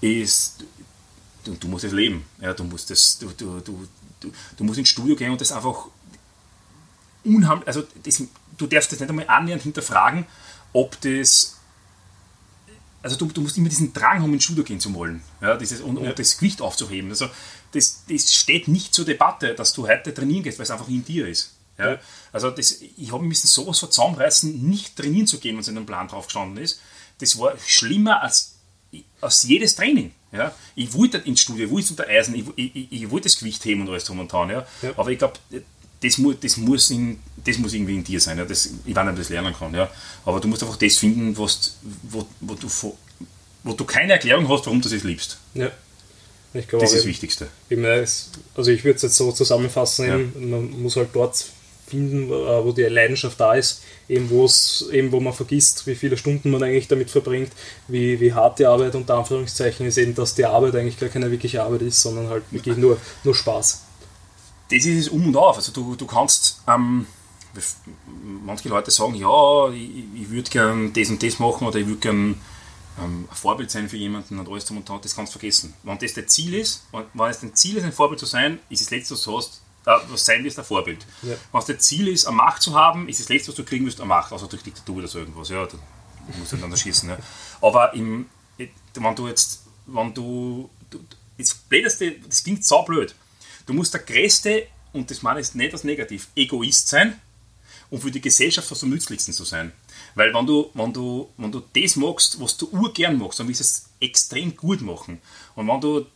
[0.00, 0.62] ist,
[1.44, 2.24] du, du musst es leben.
[2.40, 5.86] Ja, du, musst das, du, du, du, du, musst ins Studio gehen und das einfach
[7.24, 8.22] unheimlich, also das,
[8.56, 10.26] du darfst das nicht einmal annähernd hinterfragen,
[10.72, 11.55] ob das
[13.06, 15.80] also du, du, musst immer diesen Drang haben, ins Studio gehen zu wollen ja, dieses,
[15.80, 16.10] und, ja.
[16.10, 17.08] und das Gewicht aufzuheben.
[17.10, 17.28] Also
[17.70, 21.04] das, das steht nicht zur Debatte, dass du heute trainieren gehst, weil es einfach in
[21.04, 21.54] dir ist.
[21.78, 21.92] Ja?
[21.92, 21.98] ja.
[22.32, 25.76] Also das, ich habe müssen sowas vor zusammenreißen, nicht trainieren zu gehen, wenn es in
[25.76, 26.80] einem Plan drauf gestanden ist.
[27.18, 28.56] Das war schlimmer als,
[29.20, 30.12] als jedes Training.
[30.32, 30.52] Ja?
[30.74, 33.82] Ich wollte ins Studio, ich wollte unter Eisen, ich, ich, ich, wollte das Gewicht heben
[33.82, 34.50] und alles drum und dran.
[34.50, 34.66] Ja?
[34.82, 34.90] ja.
[34.96, 35.34] Aber ich glaube,
[36.00, 38.38] das, mu das, muss in, das muss irgendwie in dir sein.
[38.38, 38.44] Ja?
[38.44, 39.74] Das, ich weiß nicht, ob ich das lernen kann.
[39.74, 39.90] Ja?
[40.24, 42.68] Aber du musst einfach das finden, was, wo, wo, du,
[43.62, 45.38] wo du keine Erklärung hast, warum du es liebst.
[45.54, 45.70] Ja.
[46.54, 47.48] Ich glaube, das ist das Wichtigste.
[47.68, 50.16] Eben, also ich würde es jetzt so zusammenfassen, ja.
[50.40, 51.44] man muss halt dort
[51.86, 54.28] finden, äh, wo die Leidenschaft da ist, eben,
[54.92, 57.52] eben wo man vergisst, wie viele Stunden man eigentlich damit verbringt,
[57.88, 61.30] wie, wie hart die Arbeit unter Anführungszeichen ist, eben, dass die Arbeit eigentlich gar keine
[61.30, 63.82] wirkliche Arbeit ist, sondern halt wirklich nur, nur Spaß.
[64.70, 65.56] Das ist es um und auf.
[65.56, 67.06] Also du, du kannst, ähm,
[68.44, 72.00] manche Leute sagen, ja, ich, ich würde gern das und das machen oder ich würde
[72.00, 72.40] gern
[72.98, 75.74] ähm, ein Vorbild sein für jemanden und alles zum und das kannst du vergessen.
[75.82, 78.82] Wenn das dein Ziel ist, wenn es dein Ziel ist, ein Vorbild zu sein, ist
[78.82, 81.06] das Letzte, was du hast, was sein willst, ein Vorbild.
[81.22, 81.34] Ja.
[81.52, 84.00] Wenn das Ziel ist, eine Macht zu haben, ist das Letzte, was du kriegen wirst,
[84.00, 85.48] eine Macht, also durch Diktatur oder so irgendwas.
[85.48, 85.80] Ja, dann
[86.38, 87.08] musst du dann schießen.
[87.08, 87.18] Ja.
[87.60, 88.26] Aber im,
[88.58, 91.00] wenn du jetzt, wenn du, du
[91.38, 93.14] das Blödeste, das klingt so blöd,
[93.66, 97.20] du musst der größte, und das meine ich nicht als negativ, Egoist sein,
[97.90, 99.72] um für die Gesellschaft was am nützlichsten zu sein.
[100.14, 103.60] Weil wenn du, wenn du, wenn du das magst, was du urgern magst, dann willst
[103.60, 105.20] du es extrem gut machen.
[105.54, 106.06] Und wenn du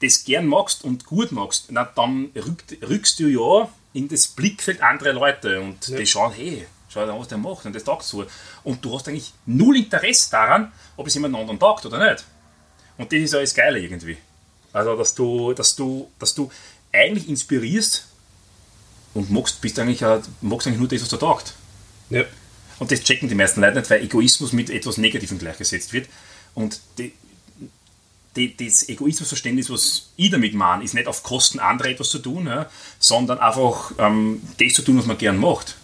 [0.00, 4.82] das gern magst und gut magst, na, dann rückt, rückst du ja in das Blickfeld
[4.82, 5.96] anderer Leute und ja.
[5.96, 8.24] die schauen, hey, schau dir an, was der macht und das taugt so.
[8.64, 12.24] Und du hast eigentlich null Interesse daran, ob es jemand anderen taugt oder nicht.
[12.96, 14.18] Und das ist alles Geile irgendwie.
[14.72, 16.50] Also, dass du, dass du, dass du
[16.92, 18.06] eigentlich inspirierst
[19.14, 20.00] und magst, bist eigentlich,
[20.40, 21.54] magst eigentlich nur das, was dir taugt.
[22.10, 22.24] Ja.
[22.78, 26.08] Und das checken die meisten Leute nicht, weil Egoismus mit etwas Negativem gleichgesetzt wird.
[26.54, 27.12] Und die,
[28.36, 32.46] die, das Egoismusverständnis, was ich damit meine, ist nicht auf Kosten anderer etwas zu tun,
[32.46, 35.76] ja, sondern einfach ähm, das zu tun, was man gern macht.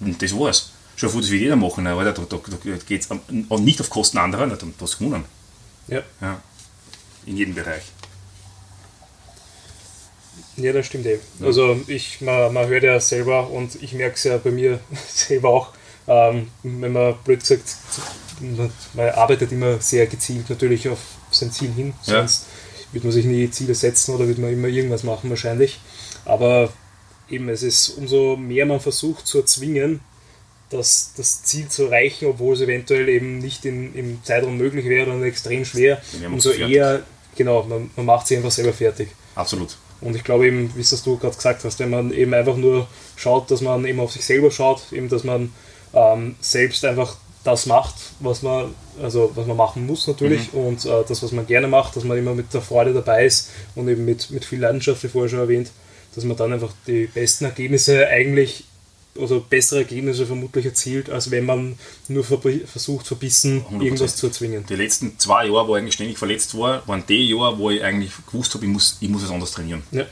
[0.00, 0.70] Und das war's.
[0.96, 3.08] Schon vor, das will jeder machen, aber da, da, da geht es
[3.58, 5.24] nicht auf Kosten anderer, dann was gewonnen.
[5.88, 6.02] Ja.
[6.20, 6.40] ja.
[7.26, 7.82] In jedem Bereich.
[10.56, 11.20] Ja, das stimmt eben.
[11.42, 15.50] Also ich, man, man hört ja selber und ich merke es ja bei mir selber
[15.50, 15.68] auch,
[16.06, 17.76] ähm, wenn man blöd gesagt,
[18.40, 20.98] man arbeitet immer sehr gezielt natürlich auf
[21.30, 22.94] sein Ziel hin, sonst ja.
[22.94, 25.80] wird man sich nie Ziele setzen oder wird man immer irgendwas machen wahrscheinlich.
[26.24, 26.72] Aber
[27.28, 30.00] eben, es ist umso mehr man versucht zu erzwingen,
[30.70, 35.10] das, das Ziel zu erreichen, obwohl es eventuell eben nicht in, im Zeitraum möglich wäre
[35.10, 37.02] und extrem schwer, umso eher,
[37.36, 39.08] genau, man, man macht sich einfach selber fertig.
[39.34, 39.76] Absolut.
[40.04, 42.86] Und ich glaube eben, wie es du gerade gesagt hast, wenn man eben einfach nur
[43.16, 45.50] schaut, dass man eben auf sich selber schaut, eben dass man
[45.94, 50.60] ähm, selbst einfach das macht, was man, also was man machen muss natürlich mhm.
[50.60, 53.50] und äh, das, was man gerne macht, dass man immer mit der Freude dabei ist
[53.74, 55.70] und eben mit, mit viel Leidenschaft, wie vorher schon erwähnt,
[56.14, 58.64] dass man dann einfach die besten Ergebnisse eigentlich
[59.16, 63.82] oder bessere Ergebnisse vermutlich erzielt, als wenn man nur versucht, verbissen 100%.
[63.82, 64.66] irgendwas zu erzwingen.
[64.66, 67.82] Die letzten zwei Jahre, wo ich eigentlich ständig verletzt war, waren die Jahre, wo ich
[67.82, 69.82] eigentlich gewusst habe, ich muss, ich muss es anders trainieren.
[69.92, 70.06] Ja.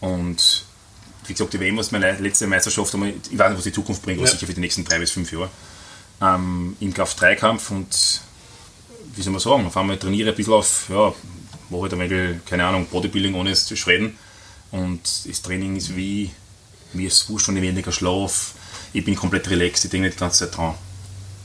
[0.00, 0.64] Und
[1.26, 3.10] wie gesagt, die WM was meine letzte Meisterschaft, ich weiß
[3.50, 4.36] nicht, was die Zukunft bringt, was ja.
[4.36, 5.50] sicher für die nächsten drei bis fünf Jahre.
[6.22, 8.20] Ähm, Im Kraft-3-Kampf und
[9.16, 11.12] wie soll man sagen, auf einmal trainiere ich ein bisschen auf, ja,
[11.70, 14.16] mache halt ein wenig, keine Ahnung, Bodybuilding ohne es zu schweden.
[14.70, 16.30] Und das Training ist wie,
[16.92, 18.54] mir ist wurscht von weniger Schlaf,
[18.92, 20.74] ich bin komplett relaxed, ich denke nicht die ganze Zeit dran.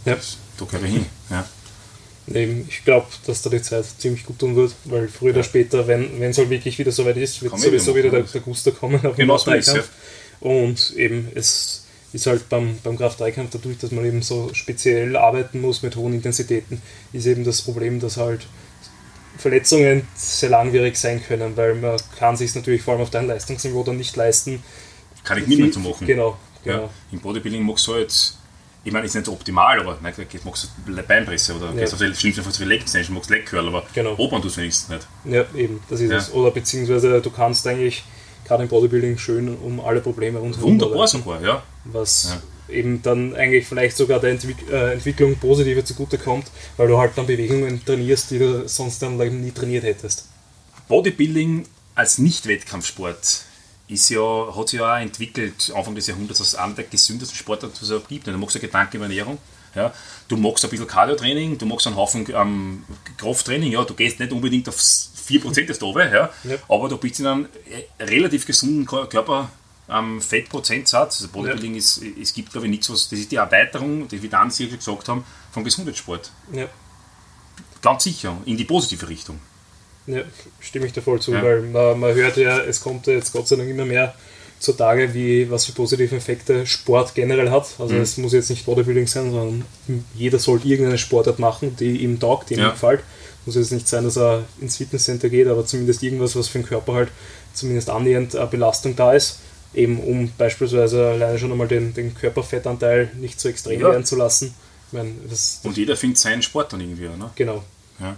[0.06, 0.18] Ja.
[0.58, 1.06] Da gehöre ich hin.
[1.30, 1.48] Ja.
[2.34, 5.36] Eben, ich glaube, dass da die Zeit ziemlich gut tun wird, weil früher ja.
[5.36, 8.72] oder später, wenn es halt wirklich wieder soweit ist, wird sowieso wieder der, der Guster
[8.72, 9.84] kommen auf genau so ist, ja.
[10.40, 15.62] Und eben, es ist halt beim, beim Kraft-3-Kampf dadurch, dass man eben so speziell arbeiten
[15.62, 16.82] muss mit hohen Intensitäten,
[17.14, 18.48] ist eben das Problem, dass halt
[19.38, 23.84] Verletzungen sehr langwierig sein können, weil man kann sich natürlich vor allem auf deinem Leistungsniveau
[23.84, 24.64] dann nicht leisten.
[25.26, 26.08] Kann ich niemand zu machen.
[26.08, 26.38] Genau.
[26.64, 26.84] genau.
[26.84, 28.36] Ja, Im Bodybuilding machst du halt
[28.86, 31.80] ich meine, ist nicht optimal, aber nein, magst du Beinpresse oder ja.
[31.80, 34.16] gehst auf die schlimmsten Fall Leg Extension, magst Leg Curl, aber genau.
[34.18, 35.08] Obern tust du wenigstens nicht.
[35.26, 36.18] Ja, eben, das ist ja.
[36.18, 36.32] es.
[36.32, 38.04] Oder beziehungsweise du kannst eigentlich
[38.46, 41.64] gerade im Bodybuilding schön um alle Probleme rundherum Wunderbar sogar, ja.
[41.86, 42.38] Was
[42.70, 42.76] ja.
[42.76, 46.46] eben dann eigentlich vielleicht sogar der Entwick äh, Entwicklung positive zugutekommt,
[46.78, 50.30] weil du halt dann Bewegungen trainierst, die du sonst dann nie trainiert hättest.
[50.88, 53.46] Bodybuilding als Nicht-Wettkampfsport
[53.88, 57.76] ist ja, hat sich ja auch entwickelt, Anfang des Jahrhunderts, als einer der gesündesten Sportarten,
[57.80, 58.28] die es auch gibt.
[58.28, 59.38] Du machst ja Gedanken über Ernährung.
[59.76, 59.94] Ja.
[60.28, 62.84] Du machst ein bisschen Cardio-Training, du machst einen Haufen ähm,
[63.18, 63.72] Krafttraining.
[63.72, 63.84] Ja.
[63.84, 66.30] Du gehst nicht unbedingt auf 4% des Dobe, ja.
[66.50, 66.58] ja.
[66.68, 69.50] aber du bist in einem äh, relativ gesunden Körper.
[69.88, 71.78] Ähm, Fettprozentsatz, also Bodybuilding ja.
[71.78, 74.78] ist, es gibt glaube ich nichts, was, das ist die Erweiterung, die wir dann sicher
[74.78, 76.32] gesagt haben, vom Gesundheitssport.
[76.52, 76.66] Ja.
[77.84, 79.40] Ganz sicher, in die positive Richtung.
[80.08, 80.22] Ja,
[80.60, 81.44] stimme ich dir voll zu, ja.
[81.44, 84.14] weil man, man hört ja, es kommt jetzt Gott sei Dank immer mehr
[84.60, 87.68] zutage, wie, was für positive Effekte Sport generell hat.
[87.80, 88.02] Also mhm.
[88.02, 89.66] es muss jetzt nicht Bodybuilding sein, sondern
[90.16, 92.72] jeder sollte irgendeine Sportart machen, die ihm taugt, die ihm ja.
[92.72, 93.02] gefällt.
[93.46, 96.68] Muss jetzt nicht sein, dass er ins Fitnesscenter geht, aber zumindest irgendwas, was für den
[96.68, 97.10] Körper halt
[97.54, 99.40] zumindest annähernd eine Belastung da ist.
[99.74, 103.90] Eben um beispielsweise alleine schon einmal den, den Körperfettanteil nicht so extrem ja.
[103.90, 104.56] werden zu lassen.
[104.92, 107.30] Meine, das, das Und jeder findet seinen Sport dann irgendwie, ne?
[107.36, 107.64] Genau.
[108.00, 108.18] Ja.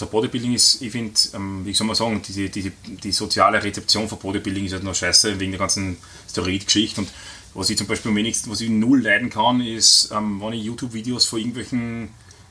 [0.00, 4.08] Also Bodybuilding ist, ich finde, ähm, wie soll man sagen, diese, diese, die soziale Rezeption
[4.08, 5.96] von Bodybuilding ist halt noch scheiße wegen der ganzen
[6.30, 7.00] Steroid-Geschichte.
[7.00, 7.10] Und
[7.54, 11.26] was ich zum Beispiel wenigstens, was ich null leiden kann, ist, ähm, wenn ich YouTube-Videos
[11.26, 12.10] von irgendwelchen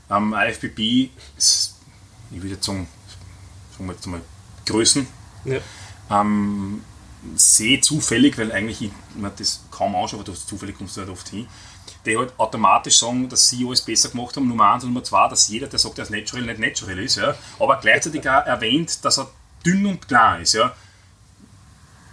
[0.09, 1.71] ähm, IFBB, ich
[2.31, 2.85] würde jetzt sagen,
[3.71, 4.21] sagen wir jetzt mal
[4.65, 5.07] Größen,
[5.45, 5.59] ja.
[6.11, 6.81] ähm,
[7.35, 11.29] sehe zufällig, weil eigentlich ich mir das kaum anschaue, aber zufällig kommst du halt oft
[11.29, 11.47] hin,
[12.07, 14.47] die halt automatisch sagen, dass sie alles besser gemacht haben.
[14.47, 17.17] Nummer eins und Nummer zwei, dass jeder, der sagt, ist natural, nicht natural ist.
[17.17, 17.35] Ja.
[17.59, 19.29] Aber gleichzeitig auch erwähnt, dass er
[19.65, 20.53] dünn und klar ist.
[20.53, 20.75] Ja.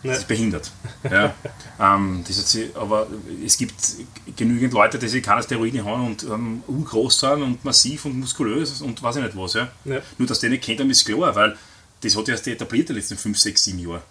[0.03, 0.71] Das ist behindert.
[1.11, 1.35] Ja.
[1.81, 3.07] ähm, das sie, aber
[3.45, 3.75] es gibt
[4.37, 8.83] genügend Leute, die sich keine Steroide haben und ähm, urgroß sind und massiv und muskulös
[8.83, 9.55] und weiß ich nicht was.
[9.55, 9.69] Ja.
[9.87, 10.01] ja.
[10.19, 11.57] Nur, dass die nicht kennt, ist klar, weil
[12.03, 14.03] das hat erst etabliert die letzten 5, 6, 7 Jahre.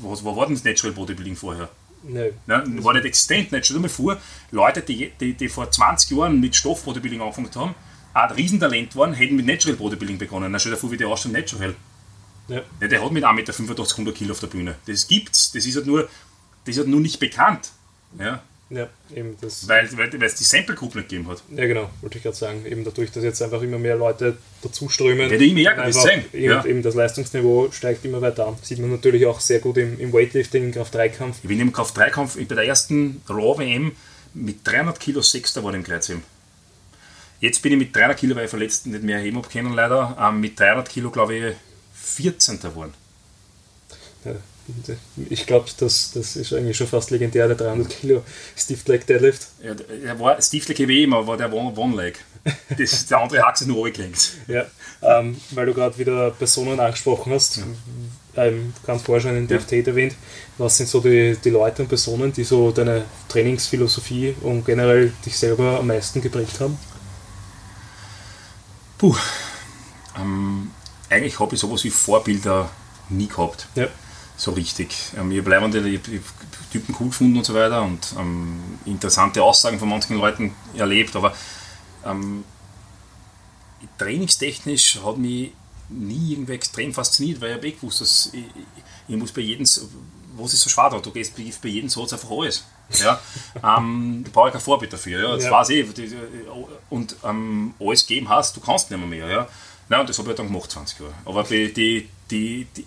[0.00, 1.70] Was, was war denn das Natural Bodybuilding vorher?
[2.02, 2.32] Nein.
[2.46, 3.52] Nein war nicht existent.
[3.52, 3.64] Nicht.
[3.64, 4.16] Stell dir mal vor,
[4.50, 7.74] Leute, die, die, die vor 20 Jahren mit Stoff-Bodybuilding angefangen haben,
[8.14, 10.52] auch ein Riesentalent waren, hätten mit Natural Bodybuilding begonnen.
[10.52, 11.74] Dann stell dir vor, wie der ausschaut Natural.
[12.48, 12.62] Ja.
[12.80, 12.88] ja.
[12.88, 14.76] der hat mit 1,85 Meter 100 Kilo auf der Bühne.
[14.86, 15.52] Das gibt's.
[15.52, 16.02] Das ist halt nur,
[16.64, 17.70] das ist halt nur nicht bekannt.
[18.18, 18.42] Ja.
[18.68, 19.68] Ja, eben das.
[19.68, 21.40] Weil, weil, weil es die Sample Group nicht gegeben hat.
[21.54, 22.66] Ja, genau, wollte ich gerade sagen.
[22.66, 25.30] Eben dadurch, dass jetzt einfach immer mehr Leute dazuströmen.
[25.30, 26.64] Ja, immer ärgert, das eben, ja.
[26.64, 28.56] eben das Leistungsniveau steigt immer weiter an.
[28.62, 31.38] Sieht man natürlich auch sehr gut im, im Weightlifting, im Kraft-3-Kampf.
[31.42, 33.92] Ich bin im Kraft-3-Kampf bei der ersten Raw-WM
[34.34, 36.22] mit 300 Kilo Sechster war im Kreuzheben.
[37.40, 40.16] Jetzt bin ich mit 300 Kilo, weil ich verletzt nicht mehr heben habe können, leider.
[40.20, 41.56] Ähm, mit 300 Kilo, glaube ich,
[41.94, 42.60] 14.
[42.60, 42.94] geworden.
[44.24, 44.32] Ja,
[45.30, 48.22] ich glaube, das, das ist eigentlich schon fast legendär, der 300 Kilo
[48.56, 49.48] Stiff Leg Deadlift.
[49.62, 52.18] Ja, der war Stiff Leg eben, aber war der One, One Leg.
[52.76, 54.32] Das, der andere hat sich nur angelenkt.
[54.48, 54.66] Ja,
[55.02, 58.44] ähm, weil du gerade wieder Personen angesprochen hast, ja.
[58.44, 59.82] ähm, ganz vorher schon in DFT ja.
[59.86, 60.14] erwähnt.
[60.58, 65.36] Was sind so die, die Leute und Personen, die so deine Trainingsphilosophie und generell dich
[65.36, 66.78] selber am meisten geprägt haben?
[68.98, 69.16] Puh.
[70.16, 70.70] Ähm,
[71.10, 72.70] eigentlich habe ich sowas wie Vorbilder
[73.08, 73.66] nie gehabt.
[73.74, 73.88] Ja.
[74.36, 74.94] So richtig.
[75.16, 75.98] Ähm, ich habe die
[76.70, 81.34] Typen cool gefunden und so weiter und ähm, interessante Aussagen von manchen Leuten erlebt, aber
[82.04, 82.44] ähm,
[83.98, 85.52] trainingstechnisch hat mich
[85.88, 88.44] nie irgendwie extrem fasziniert, weil ich habe eh gewusst, dass ich,
[89.08, 89.66] ich muss bei jedem,
[90.36, 92.64] was ist so schwer da, du gehst bei jedem Satz einfach alles.
[93.02, 93.20] Ja,
[93.78, 95.22] ähm, da brauche ich kein Vorbild dafür.
[95.22, 95.50] Ja, das ja.
[95.50, 95.86] weiß ich.
[96.90, 99.08] Und ähm, alles geben hast, du kannst nicht mehr.
[99.08, 99.48] mehr ja.
[99.88, 101.14] Nein, und das habe ich dann gemacht, 20 Jahre.
[101.24, 102.84] Aber die, die, die, die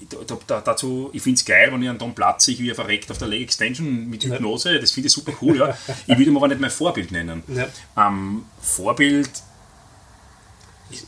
[0.47, 3.27] da, dazu, ich finde es geil, wenn ich dann platze, ich wie verreckt auf der
[3.27, 4.79] Leg Extension mit Hypnose, ja.
[4.79, 5.57] das finde ich super cool.
[5.57, 5.77] Ja.
[6.07, 7.43] Ich würde ihn aber nicht mein Vorbild nennen.
[7.47, 7.67] Ja.
[7.97, 9.29] Ähm, Vorbild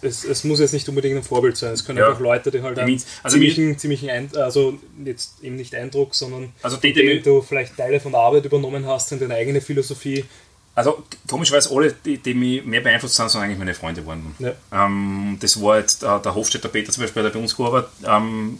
[0.02, 1.74] es, es, muss jetzt nicht unbedingt ein Vorbild sein.
[1.74, 2.08] Es können ja.
[2.08, 6.52] einfach Leute, die halt einen also ziemlichen, ziemlichen Eindruck, also jetzt eben nicht Eindruck, sondern
[6.62, 10.26] also die, die, du vielleicht Teile von der Arbeit übernommen hast in deine eigene Philosophie
[10.74, 14.36] also komischerweise alle, die, die mich mehr beeinflusst haben, sind eigentlich meine Freunde geworden.
[14.40, 14.54] Ja.
[14.72, 18.60] Ähm, das war jetzt äh, der Hofstädter Peter zum Beispiel, der bei uns gearbeitet ähm,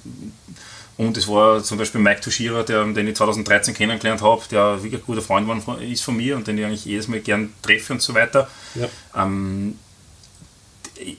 [0.98, 5.02] und es war zum Beispiel Mike Toshira, der, den ich 2013 kennengelernt habe, der wirklich
[5.02, 7.94] ein guter Freund war, ist von mir und den ich eigentlich jedes Mal gern treffe
[7.94, 8.50] und so weiter.
[8.76, 8.88] Ja.
[9.16, 9.80] Ähm,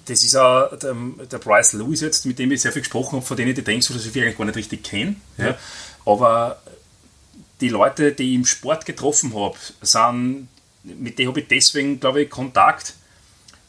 [0.05, 0.95] das ist auch der,
[1.29, 3.93] der, Bryce Lewis jetzt, mit dem ich sehr viel gesprochen habe, von denen ich denke,
[3.93, 5.17] dass ich eigentlich gar nicht richtig kenne.
[5.39, 5.59] Ja.
[6.07, 6.63] Aber
[7.61, 10.47] die Leute, die ich im Sport getroffen habe, sind
[10.85, 12.95] mit denen habe ich deswegen, glaube ich, Kontakt.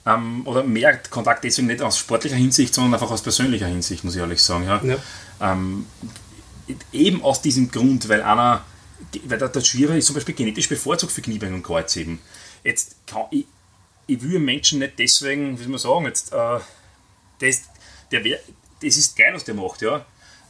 [0.05, 4.15] Ähm, oder mehr Kontakt deswegen nicht aus sportlicher Hinsicht, sondern einfach aus persönlicher Hinsicht, muss
[4.15, 4.65] ich ehrlich sagen.
[4.65, 4.81] Ja.
[4.83, 4.97] ja.
[5.39, 5.85] Ähm,
[6.91, 8.65] eben aus diesem Grund, weil einer,
[9.25, 12.19] weil der, der Schwierer ist zum Beispiel genetisch bevorzugt für Kniebein und Kreuzheben.
[12.63, 13.45] Jetzt kann ich,
[14.07, 16.59] ich will Menschen nicht deswegen, wie soll man sagen, jetzt, äh,
[17.39, 17.61] das,
[18.11, 18.39] der wär,
[18.81, 20.05] das ist geil, was der macht, ja.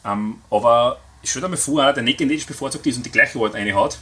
[0.06, 3.40] Ähm, aber stell dir mal vor, einer, der nicht genetisch bevorzugt ist und die gleiche
[3.40, 4.00] Art eine hat,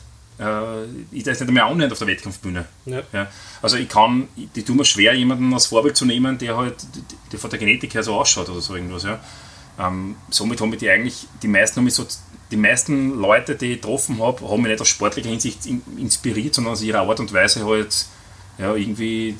[1.11, 2.65] ich da ist nicht mehr annähernd auf der Wettkampfbühne.
[2.85, 3.03] Ja.
[3.13, 3.27] Ja.
[3.61, 6.75] Also ich kann, die tun mir schwer, jemanden als Vorbild zu nehmen, der halt
[7.31, 9.03] der von der Genetik her so ausschaut oder so irgendwas.
[9.03, 9.19] Ja.
[9.79, 12.07] Ähm, somit haben die eigentlich, die meisten haben mich so,
[12.49, 15.59] die meisten Leute, die ich getroffen habe, haben mich nicht aus sportlicher Hinsicht
[15.97, 18.05] inspiriert, sondern aus ihrer Art und Weise halt
[18.57, 19.35] ja, irgendwie,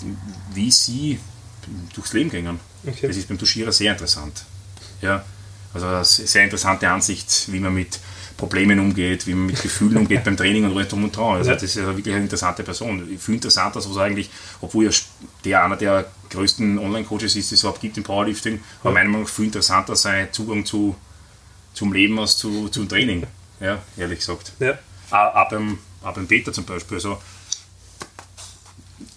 [0.54, 1.20] wie sie
[1.94, 2.60] durchs Leben gehen.
[2.86, 3.08] Okay.
[3.08, 4.46] Das ist beim Tuschierer sehr interessant.
[5.02, 5.26] Ja,
[5.74, 8.00] also eine sehr interessante Ansicht, wie man mit
[8.42, 11.38] Problemen umgeht, wie man mit Gefühlen umgeht beim Training und alles drum und dran.
[11.38, 13.08] Also das ist ja wirklich eine interessante Person.
[13.20, 14.94] Viel interessanter, was eigentlich, obwohl er
[15.46, 19.24] der einer der größten Online-Coaches ist, die es überhaupt gibt im Powerlifting, aber meiner Meinung
[19.24, 20.96] nach viel interessanter sein Zugang zu,
[21.76, 23.28] zum Leben als zu, zum Training.
[23.60, 24.54] Ja, ehrlich gesagt.
[24.60, 24.80] Ja.
[25.12, 26.98] Auch, beim, auch beim Peter zum Beispiel.
[26.98, 27.20] Also,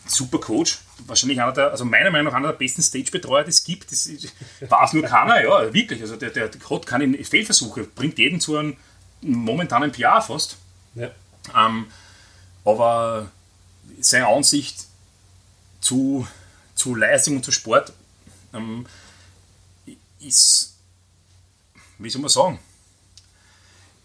[0.07, 3.65] super Coach, wahrscheinlich einer der, also meiner Meinung nach einer der besten Stage-Betreuer, die es
[3.65, 3.91] gibt.
[3.91, 4.07] Das
[4.69, 6.03] weiß nur keiner, ja, wirklich.
[6.03, 8.77] Also der, der hat keine Fehlversuche, bringt jeden zu einem
[9.25, 10.57] momentan ein PR fast.
[10.95, 11.11] Ja.
[11.55, 11.87] Ähm,
[12.65, 13.31] aber
[14.01, 14.87] seine Ansicht
[15.81, 16.27] zu,
[16.75, 17.93] zu Leistung und zu Sport
[18.53, 18.87] ähm,
[20.21, 20.75] ist,
[21.99, 22.59] wie soll man sagen,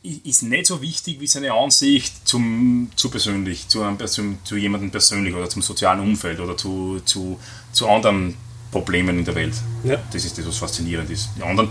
[0.02, 4.92] ist nicht so wichtig wie seine Ansicht zum, zu persönlich, zu, einem, zu, zu jemandem
[4.92, 7.40] persönlich oder zum sozialen Umfeld oder zu, zu,
[7.74, 8.36] zu anderen
[8.72, 9.56] Problemen in der Welt.
[9.84, 10.02] Ja.
[10.12, 11.30] Das ist das, was faszinierend ist.
[11.38, 11.70] Die anderen,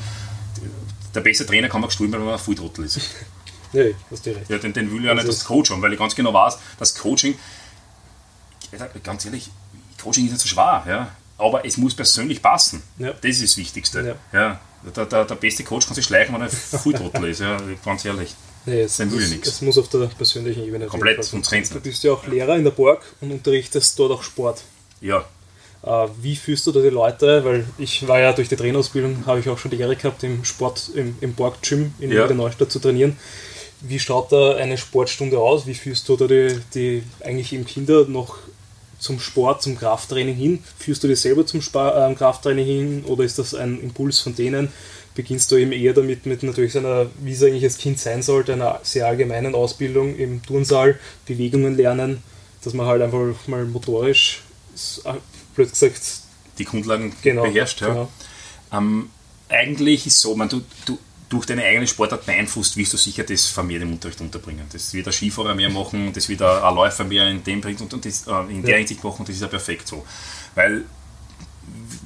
[1.15, 3.01] der beste Trainer kann man gestohlen, wenn man ein Fulltrottel ist.
[3.73, 4.49] Nee, hast du recht.
[4.51, 6.59] Ja, den, den will ich ja nicht als Coach haben, weil ich ganz genau weiß,
[6.79, 7.39] dass Coaching,
[9.03, 9.51] ganz ehrlich,
[10.03, 11.11] Coaching ist nicht so schwer, ja.
[11.39, 12.83] aber es muss persönlich passen.
[12.99, 13.13] Ja.
[13.13, 14.17] Das ist das Wichtigste.
[14.33, 14.39] Ja.
[14.41, 14.61] ja.
[14.95, 18.35] Der, der, der beste Coach kann sich schleichen, wenn er Fulltrottel ist, ja, ganz ehrlich.
[18.65, 19.49] Nee, es, dann will ich es, nichts.
[19.49, 21.57] es muss auf der persönlichen Ebene Komplett, sonst sein.
[21.59, 24.63] rennt's Du bist ja auch Lehrer in der Borg und unterrichtest dort auch Sport.
[25.01, 25.25] Ja,
[25.83, 27.45] Äh, wie führst du da die Leute?
[27.45, 30.45] Weil ich war ja durch die Trainerausbildung, habe ich auch schon die Ehre gehabt, im
[30.45, 32.27] Sport, im, im Borg Gym in Ja.
[32.27, 33.17] der Neustadt zu trainieren.
[33.81, 35.67] Wie schaut da eine Sportstunde aus?
[35.67, 38.39] Wie führst du da die, die eigentlich eben Kinder noch
[38.99, 40.63] zum Sport, zum Krafttraining hin?
[40.79, 44.35] Führst du die selber zum Spa äh, Krafttraining hin oder ist das ein Impuls von
[44.35, 44.69] denen?
[45.15, 48.53] Beginnst du eben eher damit mit natürlich seiner, wie es eigentlich als Kind sein sollte,
[48.53, 52.23] einer sehr allgemeinen Ausbildung im Turnsaal, Bewegungen lernen,
[52.63, 54.43] dass man halt einfach mal motorisch,
[55.05, 55.15] äh,
[55.55, 56.03] blöd gesagt,
[56.59, 57.81] die Grundlagen genau, beherrscht.
[57.81, 57.89] Ja.
[57.89, 58.09] genau.
[58.73, 59.11] Ähm,
[59.49, 63.47] eigentlich ist so, man, du, du, durch deine eigene Sportart beeinflusst, wirst du sicher das
[63.47, 64.67] vermehrt im Unterricht unterbringen.
[64.73, 67.93] Das wird der Skifahrer mehr machen, das wird ein Läufer mehr in dem bringt und,
[67.93, 68.77] und das, äh, in der Ja.
[68.79, 70.07] Hinsicht machen das ist ja perfekt so.
[70.55, 70.85] Weil,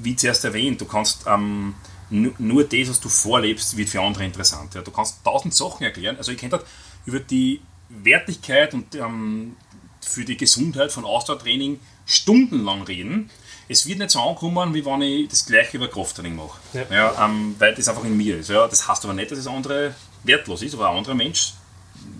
[0.02, 1.74] wie zuerst erwähnt, du kannst ähm,
[2.10, 4.74] nu- nur das, was du vorlebst, wird für andere interessant.
[4.74, 4.82] Ja.
[4.82, 6.16] Du kannst tausend Sachen erklären.
[6.16, 6.62] Also ich kenne das
[7.06, 9.56] über die Wertigkeit und ähm,
[10.04, 13.30] für die Gesundheit von Ausdauertraining stundenlang reden.
[13.68, 16.58] Es wird nicht so ankommen, wie wenn ich das gleiche über Krafttraining mache.
[16.72, 16.84] Ja.
[16.90, 17.24] Ja.
[17.24, 18.50] ähm, weil das einfach in mir ist.
[18.50, 18.66] Ja.
[18.66, 21.54] Das heißt aber nicht, dass das andere wertlos ist, aber ein anderer Mensch,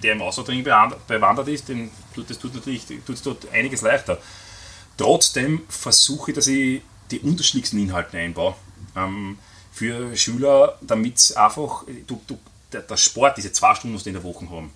[0.03, 4.19] der im Ausdauertraining bewand- bewandert ist, tut- das tut natürlich tut es dort einiges leichter.
[4.97, 8.55] Trotzdem versuche ich, dass ich die unterschiedlichsten Inhalte einbaue.
[8.97, 9.39] Ähm,
[9.73, 12.39] für Schüler, damit es einfach, du, du,
[12.73, 14.73] der, der Sport, diese zwei Stunden, die in der Woche haben,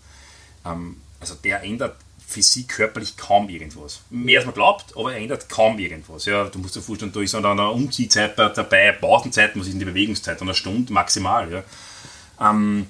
[0.65, 1.97] ähm, also der ändert
[2.43, 4.01] sie körperlich kaum irgendwas.
[4.11, 6.25] Mehr als man glaubt, aber er ändert kaum irgendwas.
[6.27, 9.73] Ja, du musst dir vorstellen, da ist dann eine Umziehzeit bei- dabei, Pausenzeit, was ist
[9.73, 10.41] denn die Bewegungszeit?
[10.43, 11.51] Eine Stunde maximal.
[11.51, 11.63] Ja.
[12.51, 12.87] Ähm,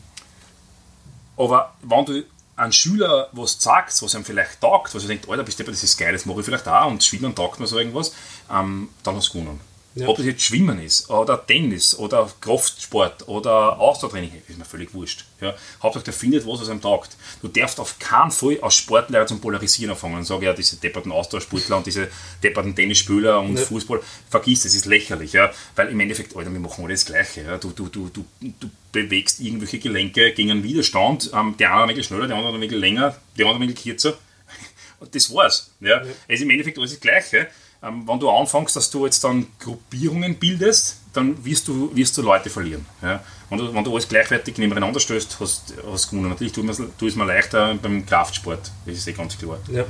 [1.36, 2.24] aber wenn du
[2.56, 5.82] einem Schüler was sagst, was ihm vielleicht taugt, was er denkt, Alter, bist du, das
[5.82, 8.14] ist geil, das mache ich vielleicht auch und Schwimmen taugt mir so irgendwas,
[8.50, 9.60] ähm, dann hast du gewonnen.
[9.96, 10.08] Ja.
[10.08, 15.24] Ob das jetzt Schwimmen ist, oder Tennis, oder Kraftsport, oder Ausdauertraining, ist mir völlig wurscht.
[15.40, 15.54] Ja.
[15.82, 17.16] Hauptsache, der findet was, was ihm taugt.
[17.40, 21.10] Du darfst auf keinen Fall als Sportlehrer zum Polarisieren anfangen und sagen, ja, diese depperten
[21.10, 22.08] Austauschsportler und diese
[22.42, 23.64] depperten Tennisspieler und Ja.
[23.64, 25.50] Fußball, vergiss, das ist lächerlich, ja.
[25.76, 27.40] Weil im Endeffekt, Alter, wir machen alle das Gleiche.
[27.40, 27.56] Ja.
[27.56, 32.04] Du, du, du, du, du bewegst irgendwelche Gelenke gegen einen Widerstand, ähm, der eine ein
[32.04, 34.18] schneller, der andere ein länger, der andere ein kürzer.
[35.00, 35.70] Und das war's.
[35.80, 36.02] Ja.
[36.28, 37.48] Es ist im Endeffekt alles das Gleiche.
[37.82, 42.22] Ähm, wenn du anfängst, dass du jetzt dann Gruppierungen bildest, dann wirst du, wirst du
[42.22, 42.84] Leute verlieren.
[43.02, 43.22] Ja.
[43.48, 46.30] Wenn, du, wenn du alles gleichwertig nebeneinander stößt, hast du gewonnen.
[46.30, 49.58] Natürlich tut es es mir leichter beim Kraftsport, das ist eh ganz klar.
[49.72, 49.84] Ja.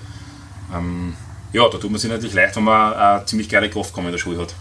[1.53, 4.19] Ja, da tut man sich natürlich leicht, wenn man eine ziemlich geile Kraftkammer in der
[4.19, 4.55] Schule hat.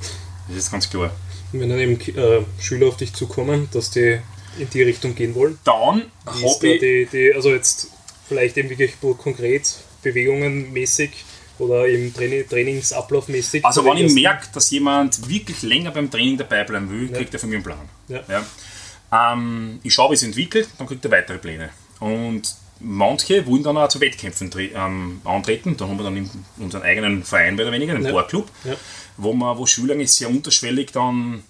[0.48, 1.12] Das ist ganz klar.
[1.52, 4.20] Und wenn dann eben äh, Schüler auf dich zukommen, dass die
[4.58, 7.90] in die Richtung gehen wollen, Dann habe da ich die, die, also jetzt
[8.28, 11.12] vielleicht eben wirklich konkret Bewegungen mäßig
[11.60, 13.63] oder eben Training, Trainingsablaufmäßig.
[13.65, 17.39] Also wenn ich merke, dass jemand wirklich länger beim Training dabei bleiben will, kriegt er
[17.39, 17.89] von mir einen Plan.
[18.08, 19.34] Ja.
[19.34, 21.70] Ähm, ich schaue, wie es entwickelt, dann kriegt er weitere Pläne.
[22.00, 25.78] Und manche wollen dann auch zu Wettkämpfen ähm, antreten.
[25.78, 28.12] Da haben wir dann in unseren eigenen Verein, mehr oder weniger, den Ja.
[28.12, 28.74] Bohrclub, Ja.
[29.18, 31.44] wo, man, wo Schüler eigentlich sehr unterschwellig dann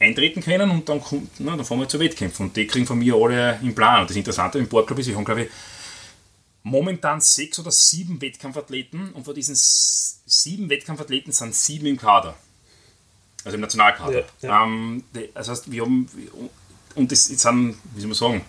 [0.00, 2.46] eintreten können und dann, kommt, na, dann fahren wir zu Wettkämpfen.
[2.46, 4.02] Und die kriegen von mir alle einen Plan.
[4.02, 5.48] Und das Interessante im Bohrclub ist, ich habe, glaube ich,
[6.62, 12.36] momentan sechs oder sieben Wettkampfathleten und von diesen sieben Wettkampfathleten sind sieben im Kader.
[13.44, 14.20] Also im Nationalkader.
[14.42, 14.64] Ja, ja.
[14.64, 16.08] Ähm, die- das heißt, wir haben,
[16.94, 18.44] und das sind, wie soll man sagen,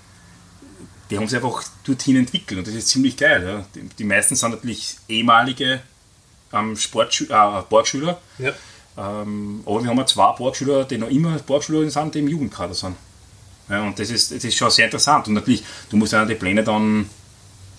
[1.09, 3.43] die haben sich einfach dorthin entwickelt und das ist ziemlich geil.
[3.47, 3.65] Ja.
[3.75, 5.81] Die, die meisten sind natürlich ehemalige
[6.53, 8.53] ähm, Sportschü äh, Borgschüler, Ja.
[8.97, 12.73] ähm, aber wir haben auch zwei Borgschüler, die noch immer Borgschüler sind, die im Jugendkader
[12.73, 12.95] sind.
[13.69, 15.27] Ja, und das ist, das ist schon sehr interessant.
[15.27, 17.07] Und natürlich, du musst ja die Pläne dann,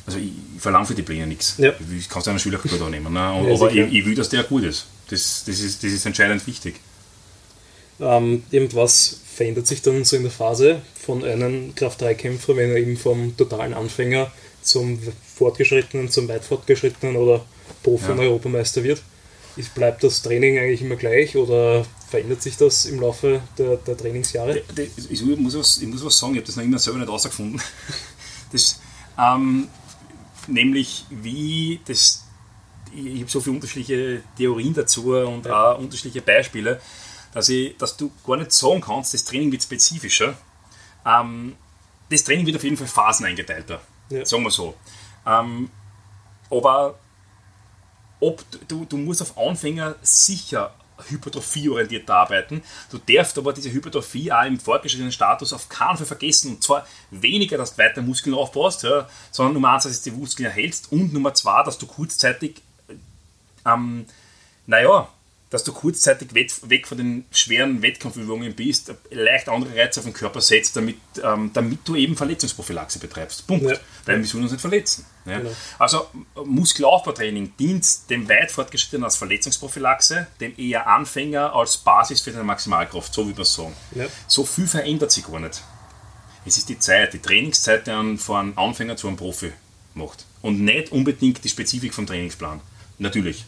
[0.07, 1.55] also ich, ich verlange für die Pläne nichts.
[1.59, 1.73] Ja.
[1.97, 3.13] Ich kann es einen Schüler gut annehmen.
[3.13, 3.33] Ne?
[3.33, 4.87] Und, Ja, aber ich, ich will, dass der gut ist.
[5.09, 5.83] Das, das, ist.
[5.83, 6.77] das ist entscheidend wichtig.
[8.01, 12.97] Ähm, irgendwas verändert sich dann so in der Phase von einem Kraft-3-Kämpfer, wenn er eben
[12.97, 14.31] vom totalen Anfänger
[14.63, 14.99] zum
[15.37, 17.45] Fortgeschrittenen, zum weit Fortgeschrittenen oder
[17.85, 18.17] Profi- Ja.
[18.17, 19.03] Europameister wird.
[19.57, 23.97] Ist, bleibt das Training eigentlich immer gleich oder verändert sich das im Laufe der, der
[23.97, 24.63] Trainingsjahre?
[25.11, 27.61] Ich muss, was, ich muss was sagen, ich habe das noch immer selber nicht rausgefunden.
[28.53, 28.81] Das,
[29.17, 29.69] ähm,
[30.49, 32.27] nämlich wie das,
[32.95, 36.81] ich habe so viele unterschiedliche Theorien dazu und auch unterschiedliche Beispiele,
[37.33, 40.37] dass, ich, dass du gar nicht sagen kannst, das Training wird spezifischer.
[41.07, 41.57] Ähm,
[42.11, 44.25] das Training wird auf jeden Fall Phasen eingeteilter, Ja.
[44.25, 44.75] sagen wir so.
[45.27, 45.71] Ähm,
[46.51, 46.99] aber
[48.19, 50.75] ob du, du musst auf Anfänger sicher
[51.09, 52.63] hypertrophieorientiert arbeiten.
[52.91, 56.53] Du darfst aber diese Hypertrophie auch im fortgeschrittenen Status auf keinen Fall vergessen.
[56.53, 60.17] Und zwar weniger, dass du weiter Muskeln aufbaust, ja, sondern Nummer eins, dass du die
[60.17, 62.63] Muskeln erhältst und Nummer zwei, dass du kurzzeitig,
[63.67, 64.07] ähm,
[64.67, 65.09] naja,
[65.51, 70.41] dass du kurzzeitig weg von den schweren Wettkampfübungen bist, leicht andere Reize auf den Körper
[70.41, 73.49] setzt, damit, ähm, damit du eben Verletzungsprophylaxe betreibst.
[73.49, 73.69] Punkt.
[73.69, 73.77] Ja.
[74.07, 75.05] Weil wir sollen uns nicht verletzen.
[75.27, 75.39] Ja?
[75.39, 75.51] Genau.
[75.81, 76.07] Also
[76.45, 83.13] Muskelaufbautraining dient dem weit fortgeschrittenen als Verletzungsprophylaxe, dem eher Anfänger als Basis für deine Maximalkraft,
[83.13, 83.75] so wie es sagen.
[83.97, 84.07] Ja.
[84.29, 85.63] So viel verändert sich gar nicht.
[86.47, 89.53] Es ist die Zeit, die Trainingszeit, die man von einem Anfänger zu einem Profi
[89.95, 90.25] macht.
[90.43, 92.61] Und nicht unbedingt die Spezifik vom Trainingsplan.
[92.99, 93.45] Natürlich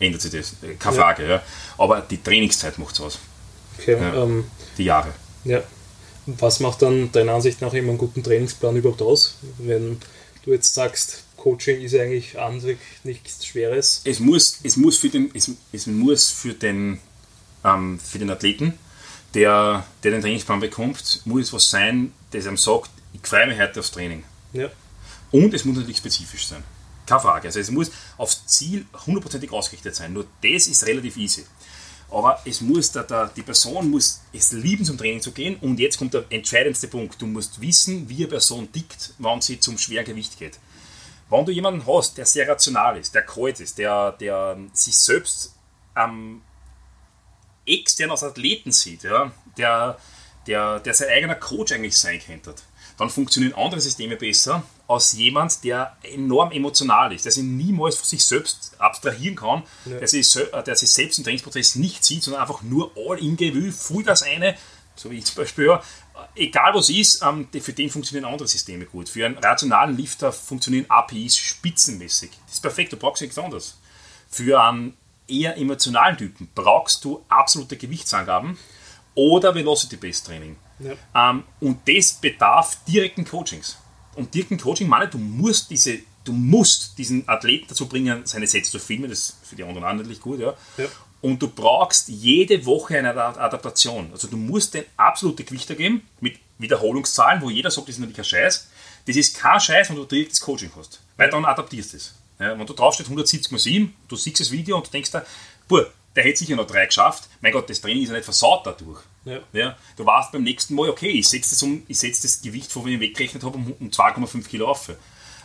[0.00, 1.28] ändert sich das, keine Frage.
[1.28, 1.42] Ja.
[1.78, 3.18] Aber die Trainingszeit macht es aus.
[3.78, 4.24] Okay, ja.
[4.24, 4.44] ähm,
[4.76, 5.12] die Jahre.
[5.44, 5.62] Ja.
[6.26, 9.36] Was macht dann deiner Ansicht nach immer einen guten Trainingsplan überhaupt aus?
[9.58, 10.00] Wenn
[10.44, 14.02] du jetzt sagst, Coaching ist eigentlich an sich nichts Schweres.
[14.04, 17.00] Es muss, es muss für den, es, es muss für den,
[17.64, 18.74] ähm, für den Athleten,
[19.34, 23.58] der, der den Trainingsplan bekommt, muss es was sein, das ihm sagt, ich freue mich
[23.58, 24.24] heute aufs Training.
[24.52, 24.68] Ja.
[25.30, 26.62] Und es muss natürlich spezifisch sein.
[27.10, 27.48] Keine Frage.
[27.48, 30.12] Also es muss aufs Ziel hundertprozentig ausgerichtet sein.
[30.12, 31.44] Nur das ist relativ easy.
[32.08, 35.56] Aber es muss da, da, die Person muss es lieben, zum Training zu gehen.
[35.56, 37.20] Und jetzt kommt der entscheidendste Punkt.
[37.20, 40.60] Du musst wissen, wie eine Person tickt, wann sie zum Schwergewicht geht.
[41.28, 45.52] Wenn du jemanden hast, der sehr rational ist, der kalt ist, der, der sich selbst
[45.96, 46.42] ähm,
[47.66, 49.98] extern als Athleten sieht, ja, der,
[50.46, 52.54] der, der sein eigener Coach eigentlich sein könnte,
[52.98, 58.06] dann funktionieren andere Systeme besser als jemand, der enorm emotional ist, der sich niemals von
[58.06, 59.98] sich selbst abstrahieren kann, ja.
[59.98, 63.38] der, sich, äh, der sich selbst im Trainingsprozess nicht sieht, sondern einfach nur all in
[63.38, 64.56] will, Vollgas eine,
[64.96, 65.82] so wie ich zum Beispiel, ja,
[66.34, 69.08] egal was ist, ähm, für den funktionieren andere Systeme gut.
[69.08, 72.30] Für einen rationalen Lifter funktionieren APIs spitzenmäßig.
[72.46, 73.78] Das ist perfekt, du brauchst nichts anderes.
[74.28, 74.96] Für einen
[75.28, 78.58] eher emotionalen Typen brauchst du absolute Gewichtsangaben
[79.14, 80.56] oder Velocity-Based Training.
[80.80, 81.30] Ja.
[81.30, 83.76] Ähm, und das bedarf direkten Coachings.
[84.20, 88.70] Und direkten Coaching meine, du musst diese, du musst diesen Athleten dazu bringen, seine Sätze
[88.70, 90.54] zu filmen, das ist für die anderen auch natürlich gut, ja.
[90.76, 90.84] ja.
[91.22, 94.10] Und du brauchst jede Woche eine Adaptation.
[94.12, 98.18] Also du musst den absolute Gewichter geben mit Wiederholungszahlen, wo jeder sagt, das ist natürlich
[98.18, 98.68] ein Scheiß.
[99.06, 101.00] Das ist kein Scheiß, wenn du direktes Coaching hast.
[101.16, 102.14] Weil dann adaptierst du es.
[102.38, 105.24] Ja, wenn du draufsteht 170 mal 7, du siehst das Video und du denkst da,
[105.66, 107.28] boah, der hätte sicher noch drei geschafft.
[107.40, 109.00] Mein Gott, das Training ist ja nicht versaut dadurch.
[109.24, 109.40] Ja.
[109.52, 109.76] ja.
[109.96, 112.94] du warst beim nächsten Mal, okay, ich setze das, um, setz das Gewicht, von dem
[112.94, 114.90] ich weggerechnet habe, um, um 2,5 Kilo auf.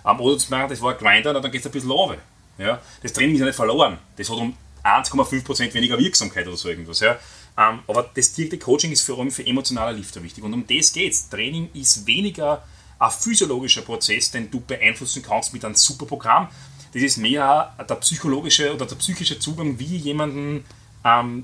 [0.03, 2.21] Um, oder zu merken, das war ein Grinder, dann geht es ein bisschen runter.
[2.57, 2.81] Ja.
[3.01, 3.97] Das Training ist ja nicht verloren.
[4.15, 6.99] Das hat um 1,5% weniger Wirksamkeit oder so irgendwas.
[6.99, 7.17] Ja.
[7.57, 10.43] Um, aber das direkte Coaching ist vor allem für emotionale Lifter wichtig.
[10.43, 11.29] Und um das geht es.
[11.29, 12.63] Training ist weniger
[12.99, 16.49] ein physiologischer Prozess, den du beeinflussen kannst mit einem super Programm.
[16.93, 20.63] Das ist mehr der psychologische oder der psychische Zugang, wie jemanden
[21.03, 21.43] ähm,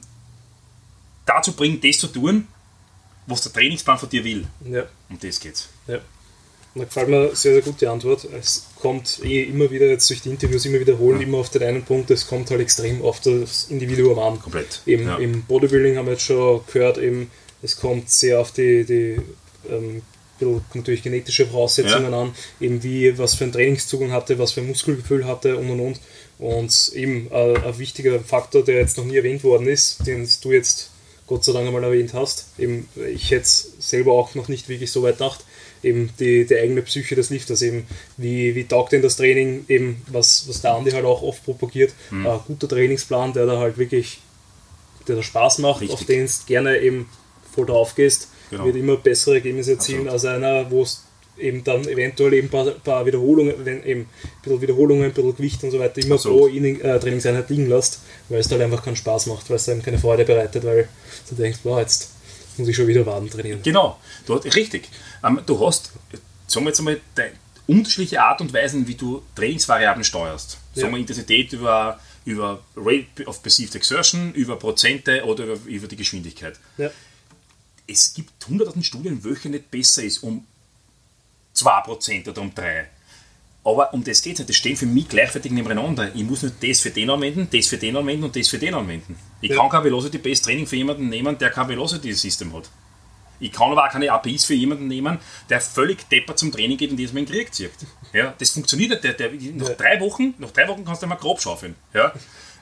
[1.25, 2.47] dazu bringt, das zu tun,
[3.27, 4.45] was der Trainingsplan von dir will.
[4.69, 4.85] Ja.
[5.09, 5.69] Um das geht's.
[5.87, 5.99] Ja.
[6.73, 8.25] Und da gefällt mir sehr, sehr gut die Antwort.
[8.25, 11.27] Es kommt eh immer wieder, jetzt durch die Interviews immer wiederholen, ja.
[11.27, 14.39] immer auf den einen Punkt, es kommt halt extrem auf das Individuum an.
[14.39, 14.81] Komplett.
[14.85, 15.17] Eben, ja.
[15.17, 17.29] Im Bodybuilding haben wir jetzt schon gehört, eben,
[17.61, 19.17] es kommt sehr auf die, die
[19.69, 20.01] ähm,
[20.73, 22.21] natürlich genetische Voraussetzungen ja.
[22.21, 25.79] an, eben wie, was für einen Trainingszugang hatte, was für ein Muskelgefühl hatte und und
[25.79, 25.99] und.
[26.39, 30.51] Und eben äh, ein wichtiger Faktor, der jetzt noch nie erwähnt worden ist, den du
[30.51, 30.90] jetzt
[31.31, 32.47] Gott sei Dank einmal erwähnt hast.
[32.57, 35.45] Eben, ich hätte es selber auch noch nicht wirklich so weit gedacht.
[35.81, 40.01] Eben die, die eigene Psyche des Lifters, eben wie, wie taugt denn das Training, eben
[40.07, 42.27] was, was der Andi halt auch oft propagiert, mhm.
[42.27, 44.19] ein guter Trainingsplan, der da halt wirklich,
[45.07, 45.97] der da Spaß macht, Richtig.
[45.97, 47.09] auf den du gerne eben
[47.55, 48.65] voll drauf gehst, genau.
[48.65, 50.33] wird immer bessere Ergebnisse erzielen Absolut.
[50.33, 51.05] als einer, wo es
[51.41, 54.07] eben dann eventuell eben ein paar, paar, Wiederholungen, wenn eben ein
[54.43, 56.39] bisschen Wiederholungen, ein bisschen Gewicht und so weiter immer Absolut.
[56.39, 59.67] pro Inning, äh, Trainingseinheit liegen lässt, weil es halt einfach keinen Spaß macht, weil es
[59.67, 60.87] einem keine Freude bereitet, weil
[61.29, 62.11] du denkst, wow, jetzt
[62.57, 63.61] muss ich schon wieder Waden trainieren.
[63.63, 64.89] Genau, du, richtig.
[65.23, 65.91] Ähm, du hast,
[66.47, 66.99] sagen wir jetzt einmal,
[67.67, 70.57] unterschiedliche Art und Weisen, wie du Trainingsvariablen steuerst.
[70.75, 70.81] Ja.
[70.81, 75.95] Sagen wir Intensität über, über Rate of Perceived Exertion, über Prozente oder über, über die
[75.95, 76.59] Geschwindigkeit.
[76.77, 76.89] Ja.
[77.87, 80.45] Es gibt hunderttausend Studien, welche nicht besser ist, um
[81.55, 82.85] 2% oder um 3%.
[83.63, 84.49] Aber um das geht es nicht.
[84.49, 86.09] Das stehen für mich gleichwertig nebeneinander.
[86.15, 88.73] Ich muss nur das für den anwenden, das für den anwenden und das für den
[88.73, 89.15] anwenden.
[89.39, 89.57] Ich ja.
[89.57, 92.69] kann kein Velocity Based Training für jemanden nehmen, der kein Velocity System hat.
[93.39, 95.17] Ich kann aber auch keine APIs für jemanden nehmen,
[95.49, 97.71] der völlig deppert zum Training geht und das in den Krieg zieht.
[98.13, 99.03] Ja, das funktioniert nicht.
[99.03, 99.75] Der, der, nach, ja.
[99.75, 101.75] drei Wochen, nach drei Wochen kannst du mal grob schaufeln.
[101.93, 102.13] Ja?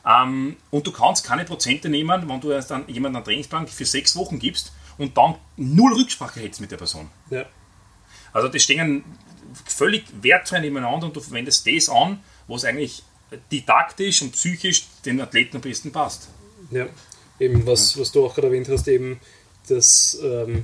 [0.05, 4.15] Ähm, und du kannst keine Prozente nehmen, wenn du dann jemanden einen Trainingsplan für sechs
[4.15, 7.09] Wochen gibst und dann null Rücksprache hättest mit der Person.
[7.29, 7.45] Ja.
[8.33, 9.03] Also das stehen
[9.65, 13.03] völlig wertfrei nebeneinander und du verwendest das an, was eigentlich
[13.51, 16.29] didaktisch und psychisch den Athleten am besten passt.
[16.71, 16.87] Ja,
[17.39, 19.19] eben was, was du auch gerade erwähnt hast, eben
[19.67, 20.63] dass ähm,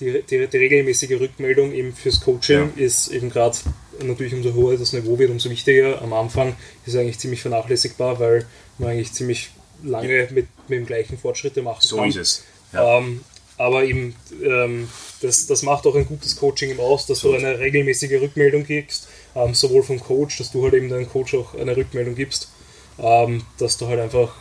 [0.00, 2.84] die, die, die, regelmäßige Rückmeldung eben fürs Coaching ja.
[2.84, 3.56] ist eben gerade
[4.00, 6.00] natürlich umso höher das Niveau wird, umso wichtiger.
[6.02, 6.50] Am Anfang
[6.86, 8.46] ist es eigentlich ziemlich vernachlässigbar, weil
[8.78, 9.50] man eigentlich ziemlich
[9.82, 12.12] lange mit, mit dem gleichen Fortschritte machen so kann.
[12.12, 12.44] So ist es.
[12.72, 12.98] Ja.
[12.98, 13.24] Ähm,
[13.58, 14.88] aber eben, ähm,
[15.20, 19.08] das, das macht auch ein gutes Coaching im Aus, dass du eine regelmäßige Rückmeldung kriegst,
[19.34, 22.50] ähm, sowohl vom Coach, dass du halt eben deinem Coach auch eine Rückmeldung gibst,
[22.98, 24.34] ähm, dass du halt einfach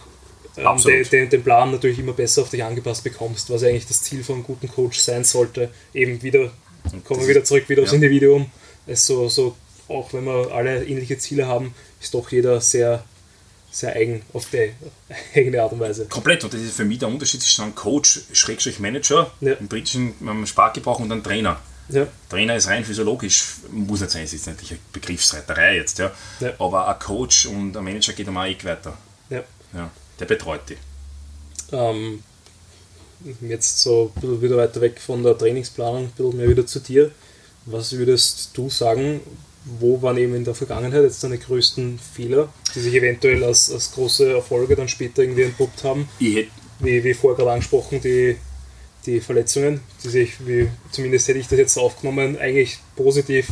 [0.56, 4.04] ähm, den, den, den, Plan natürlich immer besser auf dich angepasst bekommst, was eigentlich das
[4.04, 5.72] Ziel von einem guten Coach sein sollte.
[5.94, 6.52] Eben wieder,
[7.04, 7.86] kommen wir wieder zurück wieder ja.
[7.86, 8.52] aufs Individuum.
[8.86, 9.56] Es so, so,
[9.88, 13.04] auch wenn wir alle ähnliche Ziele haben, ist doch jeder sehr
[13.72, 14.74] sehr eigen auf die
[15.36, 16.06] eigene Art und Weise.
[16.08, 16.44] Komplett.
[16.44, 19.54] Und das ist für mich der Unterschied zwischen einem Coach, Schrägstrich Manager, ja.
[19.54, 20.14] im britischen
[20.46, 21.60] Sprachgebrauch und einem Trainer.
[21.90, 22.08] Ja.
[22.30, 26.12] Trainer ist rein physiologisch, muss nicht sein, es ist natürlich eine Begriffsreiterei jetzt, ja.
[26.42, 26.54] ja.
[26.60, 28.98] Aber ein Coach und ein Manager geht einmal Eck weiter.
[29.30, 29.44] Ja.
[29.74, 29.90] ja.
[30.20, 30.78] Der betreut die.
[31.72, 32.24] Ähm,
[33.42, 36.80] jetzt so ein bisschen wieder weiter weg von der Trainingsplanung, ein bisschen mehr wieder zu
[36.80, 37.12] dir.
[37.66, 39.22] Was würdest du sagen,
[39.80, 43.92] wo waren eben in der Vergangenheit jetzt deine größten Fehler, die sich eventuell als, als
[43.92, 46.08] große Erfolge dann später irgendwie entpuppt haben?
[46.80, 48.38] wie, wie vorher gerade angesprochen, die,
[49.06, 53.48] die Verletzungen, die sich, wie, zumindest hätte ich das jetzt aufgenommen, eigentlich positiv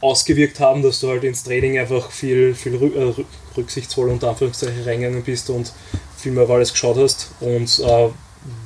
[0.00, 3.14] ausgewirkt haben, dass du halt ins Training einfach viel, viel äh,
[3.56, 5.72] rücksichtsvoll unter Anführungszeichen reingegangen bist und
[6.16, 7.30] viel mehr auf alles geschaut hast.
[7.40, 8.08] Und äh,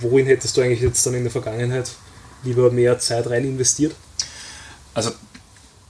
[0.01, 1.93] wohin hättest du eigentlich jetzt dann in der Vergangenheit
[2.43, 3.95] lieber mehr Zeit rein investiert?
[4.95, 5.11] Also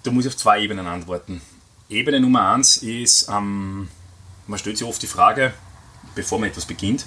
[0.03, 1.41] da muss ich auf zwei Ebenen antworten.
[1.89, 3.89] Ebene Nummer eins ist, ähm,
[4.47, 5.53] man stellt sich oft die Frage,
[6.15, 7.07] bevor man etwas beginnt,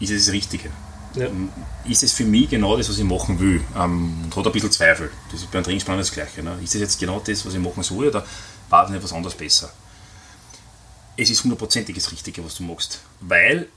[0.00, 0.70] ist es das Richtige?
[1.14, 1.26] Ja.
[1.26, 1.50] Ähm,
[1.84, 3.62] ist es für mich genau das, was ich machen will?
[3.76, 5.10] Ähm, und hat ein bisschen Zweifel.
[5.30, 6.42] Das ist beim Trainingsplan das Gleiche.
[6.42, 6.58] Ne?
[6.62, 8.26] Ist es jetzt genau das, was ich machen soll, oder
[8.68, 9.72] war das etwas anderes besser?
[11.16, 13.00] Es ist hundertprozentig das Richtige, was du machst.
[13.20, 13.68] Weil,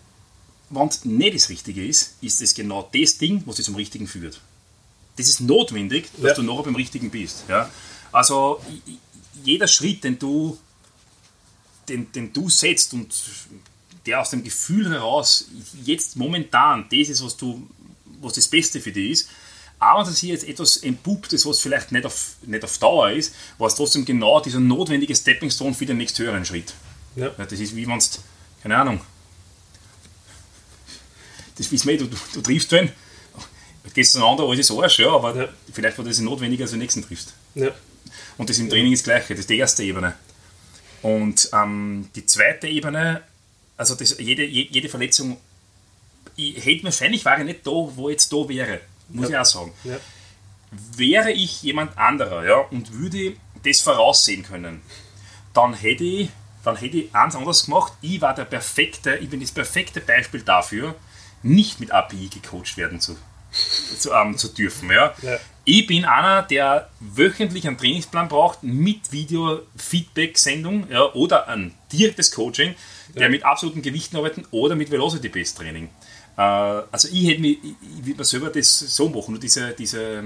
[0.70, 4.08] wenn es nicht das Richtige ist, ist es genau das Ding, was dich zum Richtigen
[4.08, 4.42] führt.
[5.18, 6.34] Das ist notwendig, dass ja.
[6.34, 7.44] du nachher beim Richtigen bist.
[7.48, 7.70] Ja?
[8.12, 8.62] Also
[9.44, 10.58] jeder Schritt, den du,
[11.88, 13.14] den, den du setzt und
[14.06, 15.48] der aus dem Gefühl heraus
[15.84, 17.68] jetzt momentan das ist, was du,
[18.22, 19.30] was das Beste für dich ist,
[19.80, 23.36] aber dass hier jetzt etwas entpuppt ist, was vielleicht nicht auf, nicht auf Dauer ist,
[23.58, 26.74] war es trotzdem genau dieser notwendige Stepping Stone für den nächsten höheren Schritt.
[27.16, 27.32] Ja.
[27.38, 28.20] ja das ist wie wenn es,
[28.64, 29.02] keine Ahnung,
[31.58, 32.92] das wissen wir, du, du, du triffst wen,
[33.94, 35.50] gehst auseinander, alles ist Arsch, ja, aber ja.
[35.74, 37.34] vielleicht war das notwendiger, als du den nächsten triffst.
[37.56, 37.72] Ja.
[38.38, 40.14] Und das im Training ist das Gleiche, das ist die erste Ebene.
[41.02, 43.22] Und ähm, die zweite Ebene,
[43.78, 45.38] also das, jede, jede Verletzung,
[46.36, 49.36] ich hätte wahrscheinlich war ich nicht da, wo ich jetzt da wäre, muss ja.
[49.36, 49.74] ich auch sagen.
[49.84, 49.98] Ja.
[50.96, 54.82] Wäre ich jemand anderer ja, und würde das voraussehen können,
[55.54, 56.30] dann hätte ich,
[56.64, 57.94] dann hätte ich eins anderes gemacht.
[58.02, 60.96] Ich war der perfekte, ich bin das perfekte Beispiel dafür,
[61.42, 63.18] nicht mit API gecoacht werden zu,
[63.98, 64.92] zu, ähm, zu dürfen.
[64.92, 65.16] Ja.
[65.22, 65.40] ja.
[65.70, 72.74] Ich bin einer, der wöchentlich einen Trainingsplan braucht mit Video-Feedback-Sendung ja, oder ein direktes Coaching,
[73.14, 73.30] der ja.
[73.30, 75.90] mit absoluten Gewichten arbeitet oder mit Velocity-Based-Training.
[76.38, 80.24] Äh, also ich hätte mich, ich würde mir selber das so machen, nur diese, diese,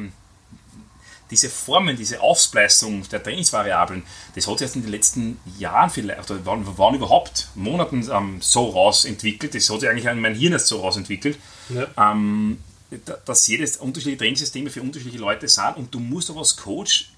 [1.32, 4.04] diese Formen, diese Aufspleisung der Trainingsvariablen,
[4.36, 8.38] das hat sich erst in den letzten Jahren vielleicht, oder wann, wann überhaupt, Monaten ähm,
[8.42, 11.40] so rausentwickelt, das hat sich eigentlich in mein Hirn erst so rausentwickelt.
[11.70, 11.88] Ja.
[12.12, 12.60] Ähm,
[13.26, 17.12] dass jedes unterschiedliche Trainingssysteme für unterschiedliche Leute sind und du musst aber als Coach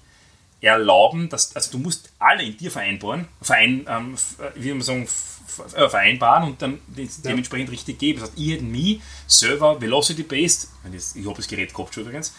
[0.60, 4.16] erlauben, dass, also du musst alle in dir vereinbaren, verein, ähm,
[4.54, 5.08] wie man sagen,
[5.74, 7.72] äh, vereinbaren und dann dementsprechend ja.
[7.72, 8.20] richtig geben.
[8.20, 10.68] Das heißt, ich hätte mich selber Velocity-based,
[11.14, 12.32] ich habe das Gerät gehabt schon übrigens,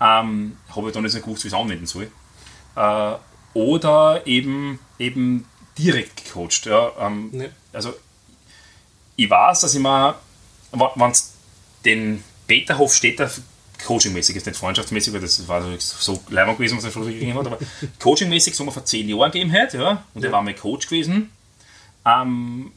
[0.00, 2.10] ähm, habe ich dann nicht gewusst, wie ich es anwenden soll.
[2.76, 3.14] Äh,
[3.54, 5.46] oder eben, eben
[5.78, 6.66] direkt gecoacht.
[6.66, 7.50] Ja, ähm, nee.
[7.72, 7.94] Also
[9.16, 10.14] ich weiß, dass ich mir,
[10.72, 11.32] wenn es
[11.84, 13.30] den Peter Hofstetter
[13.86, 17.46] coachingmäßig, ist nicht freundschaftsmäßig, weil das war so leibend gewesen, was er früher gegeben hat,
[17.46, 17.58] aber
[18.00, 21.30] coachingmäßig, sagen wir vor zehn Jahren gegeben hat, ja, und er war mein Coach gewesen,
[22.04, 22.72] ähm,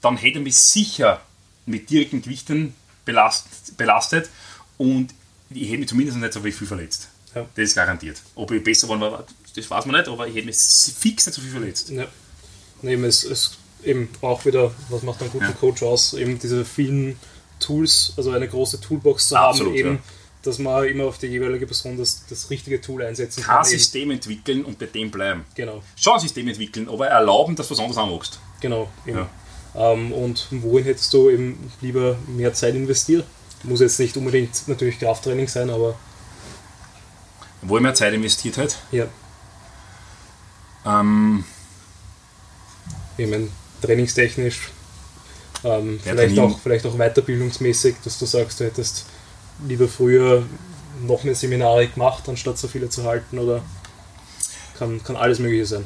[0.00, 1.20] dann hätte er mich sicher
[1.64, 2.74] mit direkten Gewichten
[3.04, 4.30] belastet, belastet
[4.78, 5.14] und
[5.50, 7.08] ich hätte mich zumindest nicht so viel verletzt.
[7.36, 7.46] Ja.
[7.54, 8.20] Das ist garantiert.
[8.34, 9.24] Ob ich besser war,
[9.54, 11.88] das weiß man nicht, aber ich hätte mich fix nicht so viel verletzt.
[11.90, 12.08] Ja.
[12.82, 15.52] Nee, es, ist eben auch wieder, was macht ein guter ja.
[15.52, 17.16] Coach aus, eben diese vielen
[17.62, 20.02] Tools, also eine große Toolbox zu Absolut, haben, eben, ja.
[20.42, 23.62] dass man immer auf die jeweilige Person das, das richtige Tool einsetzen kann.
[23.62, 25.44] Kein System entwickeln und bei dem bleiben.
[25.54, 25.82] Genau.
[25.96, 28.40] Schon ein System entwickeln, aber erlauben, dass du was anderes anmachst.
[28.60, 28.88] Genau.
[29.06, 29.28] Ja.
[29.74, 33.24] Ähm, und wohin hättest du eben lieber mehr Zeit investiert?
[33.64, 35.94] Muss jetzt nicht unbedingt natürlich Krafttraining sein, aber.
[37.62, 38.76] Wo ich mehr Zeit investiert hat?
[38.90, 39.06] Ja.
[40.84, 41.44] Ähm,
[43.16, 43.48] ich meine,
[43.80, 44.70] trainingstechnisch
[45.64, 49.06] ähm, vielleicht, auch, vielleicht auch weiterbildungsmäßig, dass du sagst, du hättest
[49.66, 50.44] lieber früher
[51.00, 53.62] noch mehr Seminare gemacht, anstatt so viele zu halten oder
[54.78, 55.84] kann, kann alles Mögliche sein.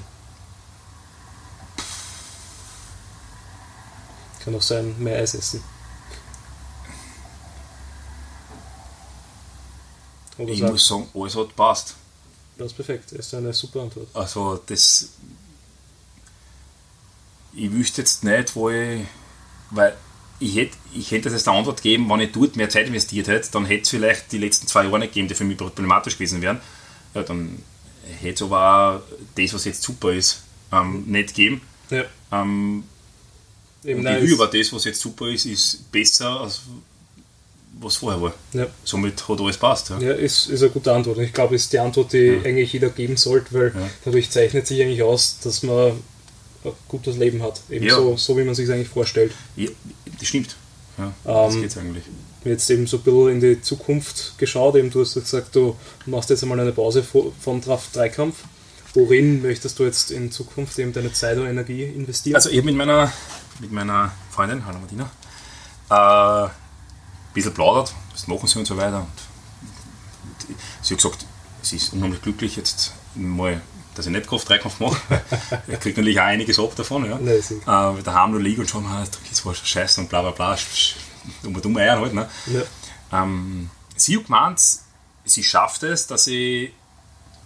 [4.45, 5.63] Kann auch sein, mehr Eis essen.
[10.39, 11.95] Oder ich muss sagen, alles hat passt.
[12.59, 14.09] Das ist perfekt, das ist eine super Antwort.
[14.15, 15.11] Also das
[17.57, 19.01] ich wüsste jetzt nicht, wo ich,
[19.71, 19.97] weil
[20.39, 23.29] ich hätte, ich hätte das als eine Antwort gegeben, wenn ich dort mehr Zeit investiert
[23.29, 26.15] hätte, dann hätte es vielleicht die letzten zwei Jahre nicht gegeben, die für mich problematisch
[26.15, 26.61] gewesen wären.
[27.15, 27.63] Ja, dann
[28.21, 30.43] hätte es aber auch das, was jetzt super ist,
[30.73, 31.63] ähm, nicht gegeben.
[31.91, 32.05] Ja.
[32.33, 32.85] Ähm,
[33.85, 36.63] Eben und ich aber das, was jetzt super ist, ist besser als
[37.79, 38.35] was vorher war.
[38.53, 38.67] Ja.
[38.85, 39.91] Somit hat alles passt.
[39.91, 41.19] Ja, ja ist, ist eine gute Antwort.
[41.19, 42.43] Ich glaube, ist die Antwort, die ja.
[42.43, 45.93] eigentlich jeder geben sollte, weil dadurch zeichnet sich eigentlich aus, dass man
[46.89, 47.61] gutes Leben hat.
[47.71, 47.97] Eben ja.
[47.97, 49.33] so, so, wie man sich eigentlich vorstellt.
[49.57, 49.71] Ja,
[50.19, 50.57] das stimmt.
[50.99, 52.05] Ja, das ähm, geht's eigentlich.
[52.45, 54.77] Jetzt eben so ein bisschen in die Zukunft geschaut.
[54.77, 58.37] Eben, du hast gesagt, du machst jetzt einmal eine Pause von Draft-Dreikampf.
[58.95, 62.37] Worin möchtest du jetzt in Zukunft eben deine Zeit und Energie investieren?
[62.37, 63.13] Also eben mit meiner,
[63.61, 65.11] mit meiner Freundin, hallo Martina,
[65.91, 66.51] äh, ein
[67.35, 69.01] bisschen plaudert, was machen sie und so weiter.
[69.01, 71.27] Und sie hat gesagt,
[71.61, 73.61] sie ist unheimlich glücklich jetzt mal
[73.97, 75.01] dass ich nicht Kraft-Dreikampf mache.
[75.69, 77.07] ich kriege natürlich auch einiges ab davon.
[77.07, 77.19] Ja.
[77.19, 80.31] Nein, äh, daheim nur liegen und schauen, ah, das war schon scheiße und bla bla
[80.31, 80.57] bla.
[81.43, 82.15] Dumme, dumme Eier halt.
[82.15, 82.29] Ne?
[82.47, 83.23] Ja.
[83.23, 84.61] Ähm, sie hat gemeint,
[85.25, 86.73] sie schafft es, dass ich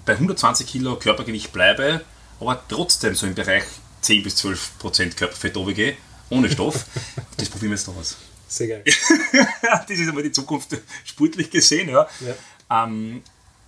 [0.04, 2.04] bei 120 Kilo Körpergewicht bleibe,
[2.40, 3.64] aber trotzdem so im Bereich
[4.02, 5.96] 10 bis 12 Prozent Körperfett gehe,
[6.30, 6.84] ohne Stoff.
[7.36, 8.16] das probieren wir jetzt noch aus.
[8.48, 8.82] Sehr geil.
[9.62, 11.88] das ist einmal die Zukunft sportlich gesehen.
[11.88, 12.08] Ja.
[12.20, 12.84] ja.
[12.84, 13.22] Ähm,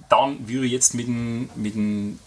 [0.09, 2.19] dann würde ich jetzt mit dem, mit dem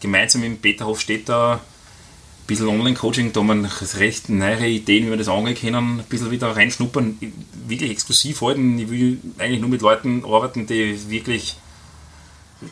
[0.00, 5.28] gemeinsam mit Peter Hofstetter ein bisschen Online-Coaching, da man recht neue Ideen, wie wir das
[5.28, 7.18] angehen können, ein bisschen wieder reinschnuppern,
[7.66, 8.78] wirklich exklusiv halten.
[8.78, 11.56] Ich will eigentlich nur mit Leuten arbeiten, die wirklich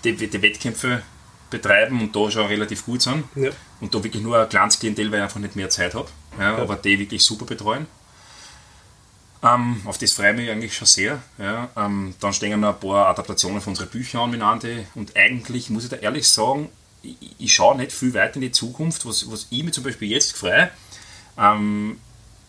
[0.05, 1.03] die, die Wettkämpfe
[1.51, 3.25] betreiben und da schon relativ gut sind.
[3.35, 3.51] Ja.
[3.81, 6.09] Und da wirklich nur ein kleines Klientel, weil ich einfach nicht mehr Zeit habe.
[6.39, 6.59] Ja, ja.
[6.59, 7.87] Aber die wirklich super betreuen.
[9.43, 11.23] Ähm, auf das freue ich mich eigentlich schon sehr.
[11.39, 11.69] Ja.
[11.77, 14.85] Ähm, dann stehen noch ein paar Adaptationen von unseren Büchern an mit Andi.
[14.95, 16.69] Und eigentlich muss ich da ehrlich sagen,
[17.03, 20.11] ich, ich schaue nicht viel weiter in die Zukunft, was, was ich mir zum Beispiel
[20.11, 20.71] jetzt freue.
[21.39, 21.99] Ähm,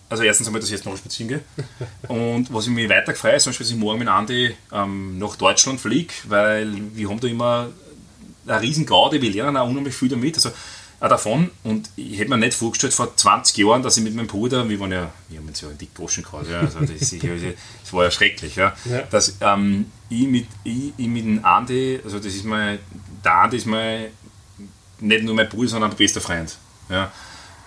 [0.09, 1.41] also erstens einmal, dass ich jetzt noch spazieren gehe.
[2.07, 5.19] Und was ich mich weiter freue, ist zum Beispiel, dass ich morgen mit Andi ähm,
[5.19, 7.69] nach Deutschland fliege, weil wir haben da immer
[8.47, 10.35] eine riesen Garde, wir lernen auch unheimlich viel damit.
[10.35, 10.51] Also
[10.99, 11.51] auch davon.
[11.63, 14.79] Und ich hätte mir nicht vorgestellt vor 20 Jahren, dass ich mit meinem Bruder, wir
[14.79, 17.21] waren ja, wir haben uns ja in die Goschen gehauen, ja, also das, ich,
[17.83, 19.01] das, war ja schrecklich, ja, ja.
[19.03, 22.79] dass ähm, ich, mit, ich, ich mit dem Andi, also das ist mein,
[23.23, 24.07] der Andi ist mein
[25.01, 26.57] nicht nur mein Bruder, sondern mein bester Freund.
[26.89, 27.11] Ja.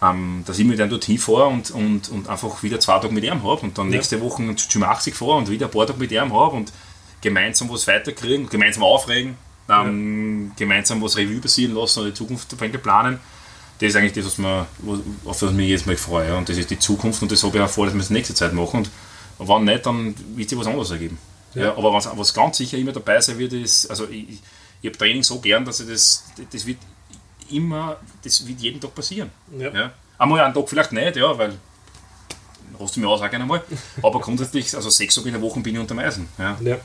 [0.03, 3.23] Ähm, dass ich mit ihm dort hinfahre und, und, und einfach wieder zwei Tage mit
[3.23, 3.97] ihm habe und dann ja.
[3.97, 6.73] nächste Woche zu Gym 80 fahre und wieder ein paar Tage mit ihm habe und
[7.21, 9.37] gemeinsam was weiterkriegen, gemeinsam aufregen,
[9.69, 10.55] ähm, ja.
[10.57, 13.21] gemeinsam was Revue passieren lassen und die Zukunft planen.
[13.79, 14.67] Das ist eigentlich das, was man,
[15.25, 16.29] auf das ich mich jetzt mal freue.
[16.29, 16.39] Ja.
[16.39, 18.35] Und das ist die Zukunft und das habe ich auch vor, dass wir das nächste
[18.35, 18.89] Zeit machen.
[19.39, 21.19] Und wenn nicht, dann wird sich was anderes ergeben.
[21.55, 21.63] Ja.
[21.65, 24.41] ja aber was, was ganz sicher immer dabei sein wird, ist, also ich,
[24.81, 26.79] ich habe Training so gern, dass ich das, das wird
[27.53, 29.31] immer, das wird jeden Tag passieren.
[29.59, 29.71] Ja.
[29.71, 29.93] ja.
[30.19, 31.59] Einmal einen Tag vielleicht nicht, ja, weil
[32.79, 33.63] hast du mir auch sagen einmal.
[34.03, 36.29] Aber grundsätzlich, also sechs Tage in der Woche bin ich unter Eisen.
[36.39, 36.59] Ja.
[36.63, 36.79] ja.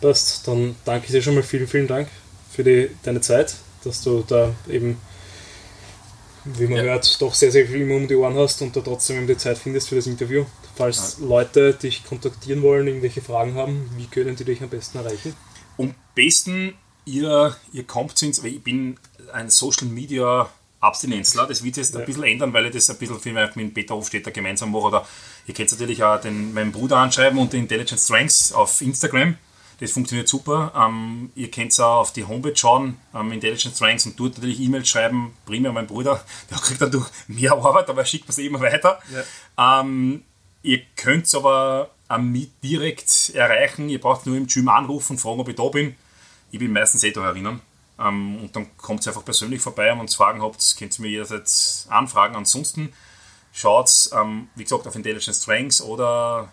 [0.00, 2.08] Passt, dann danke ich dir schon mal vielen, vielen Dank
[2.50, 4.98] für die, deine Zeit, dass du da eben,
[6.44, 6.82] wie man ja.
[6.84, 9.58] hört, doch sehr, sehr viel um die Ohren hast und da trotzdem eben die Zeit
[9.58, 10.44] findest für das Interview.
[10.74, 11.26] Falls ja.
[11.26, 15.34] Leute dich kontaktieren wollen, irgendwelche Fragen haben, wie können die dich am besten erreichen?
[15.78, 16.74] Am besten,
[17.04, 18.98] ihr, ihr kommt ins, ich bin
[19.32, 20.48] ein Social Media
[20.82, 21.46] Abstinenzler.
[21.46, 22.00] Das wird jetzt ja.
[22.00, 24.82] ein bisschen ändern, weil ich das ein bisschen viel mehr mit Peter Hofstetter gemeinsam mache.
[24.84, 25.06] Oder
[25.46, 29.36] ihr könnt natürlich auch den, meinen Bruder anschreiben und Intelligent Strengths auf Instagram.
[29.78, 30.72] Das funktioniert super.
[30.76, 34.88] Ähm, ihr könnt auch auf die Homepage schauen, ähm, Intelligent Strengths, und dort natürlich E-Mails
[34.88, 35.34] schreiben.
[35.46, 39.00] Primär mein Bruder, der kriegt dadurch mehr Arbeit, aber er schickt es immer weiter.
[39.56, 39.80] Ja.
[39.80, 40.22] Ähm,
[40.62, 43.88] ihr könnt es aber mit direkt erreichen.
[43.88, 45.96] Ihr braucht nur im Gym anrufen und fragen, ob ich da bin.
[46.50, 47.60] Ich bin meistens eh da erinnern.
[48.02, 51.02] Ähm, und dann kommt ihr einfach persönlich vorbei und wenn ihr Fragen habt, könnt ihr
[51.02, 52.36] mir jederzeit anfragen.
[52.36, 52.92] Ansonsten
[53.52, 56.48] schaut, ähm, wie gesagt, auf Intelligent Strengths oder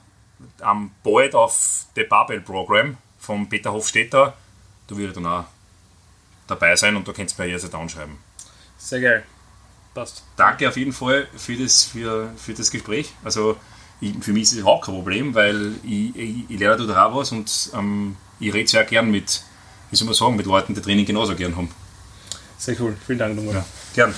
[0.64, 4.34] ähm, bald auf The Barbell Program von Peter Hofstetter.
[4.88, 5.46] Da würde ich dann auch
[6.48, 8.18] dabei sein und da könnt ihr mir jederzeit anschreiben.
[8.78, 9.24] Sehr geil.
[9.94, 10.24] Passt.
[10.36, 13.14] Danke auf jeden Fall für das, für, für das Gespräch.
[13.24, 13.58] Also
[14.02, 17.16] ich, für mich ist es überhaupt kein Problem, weil ich, ich, ich lerne da auch
[17.16, 19.44] was und ähm, ich rede sehr gern mit
[19.92, 21.70] wie soll man sagen, mit Leuten, die Training genauso gern haben.
[22.58, 22.96] Sehr cool.
[23.06, 23.56] Vielen Dank nochmal.
[23.56, 23.66] Ja,
[23.96, 24.14] gern.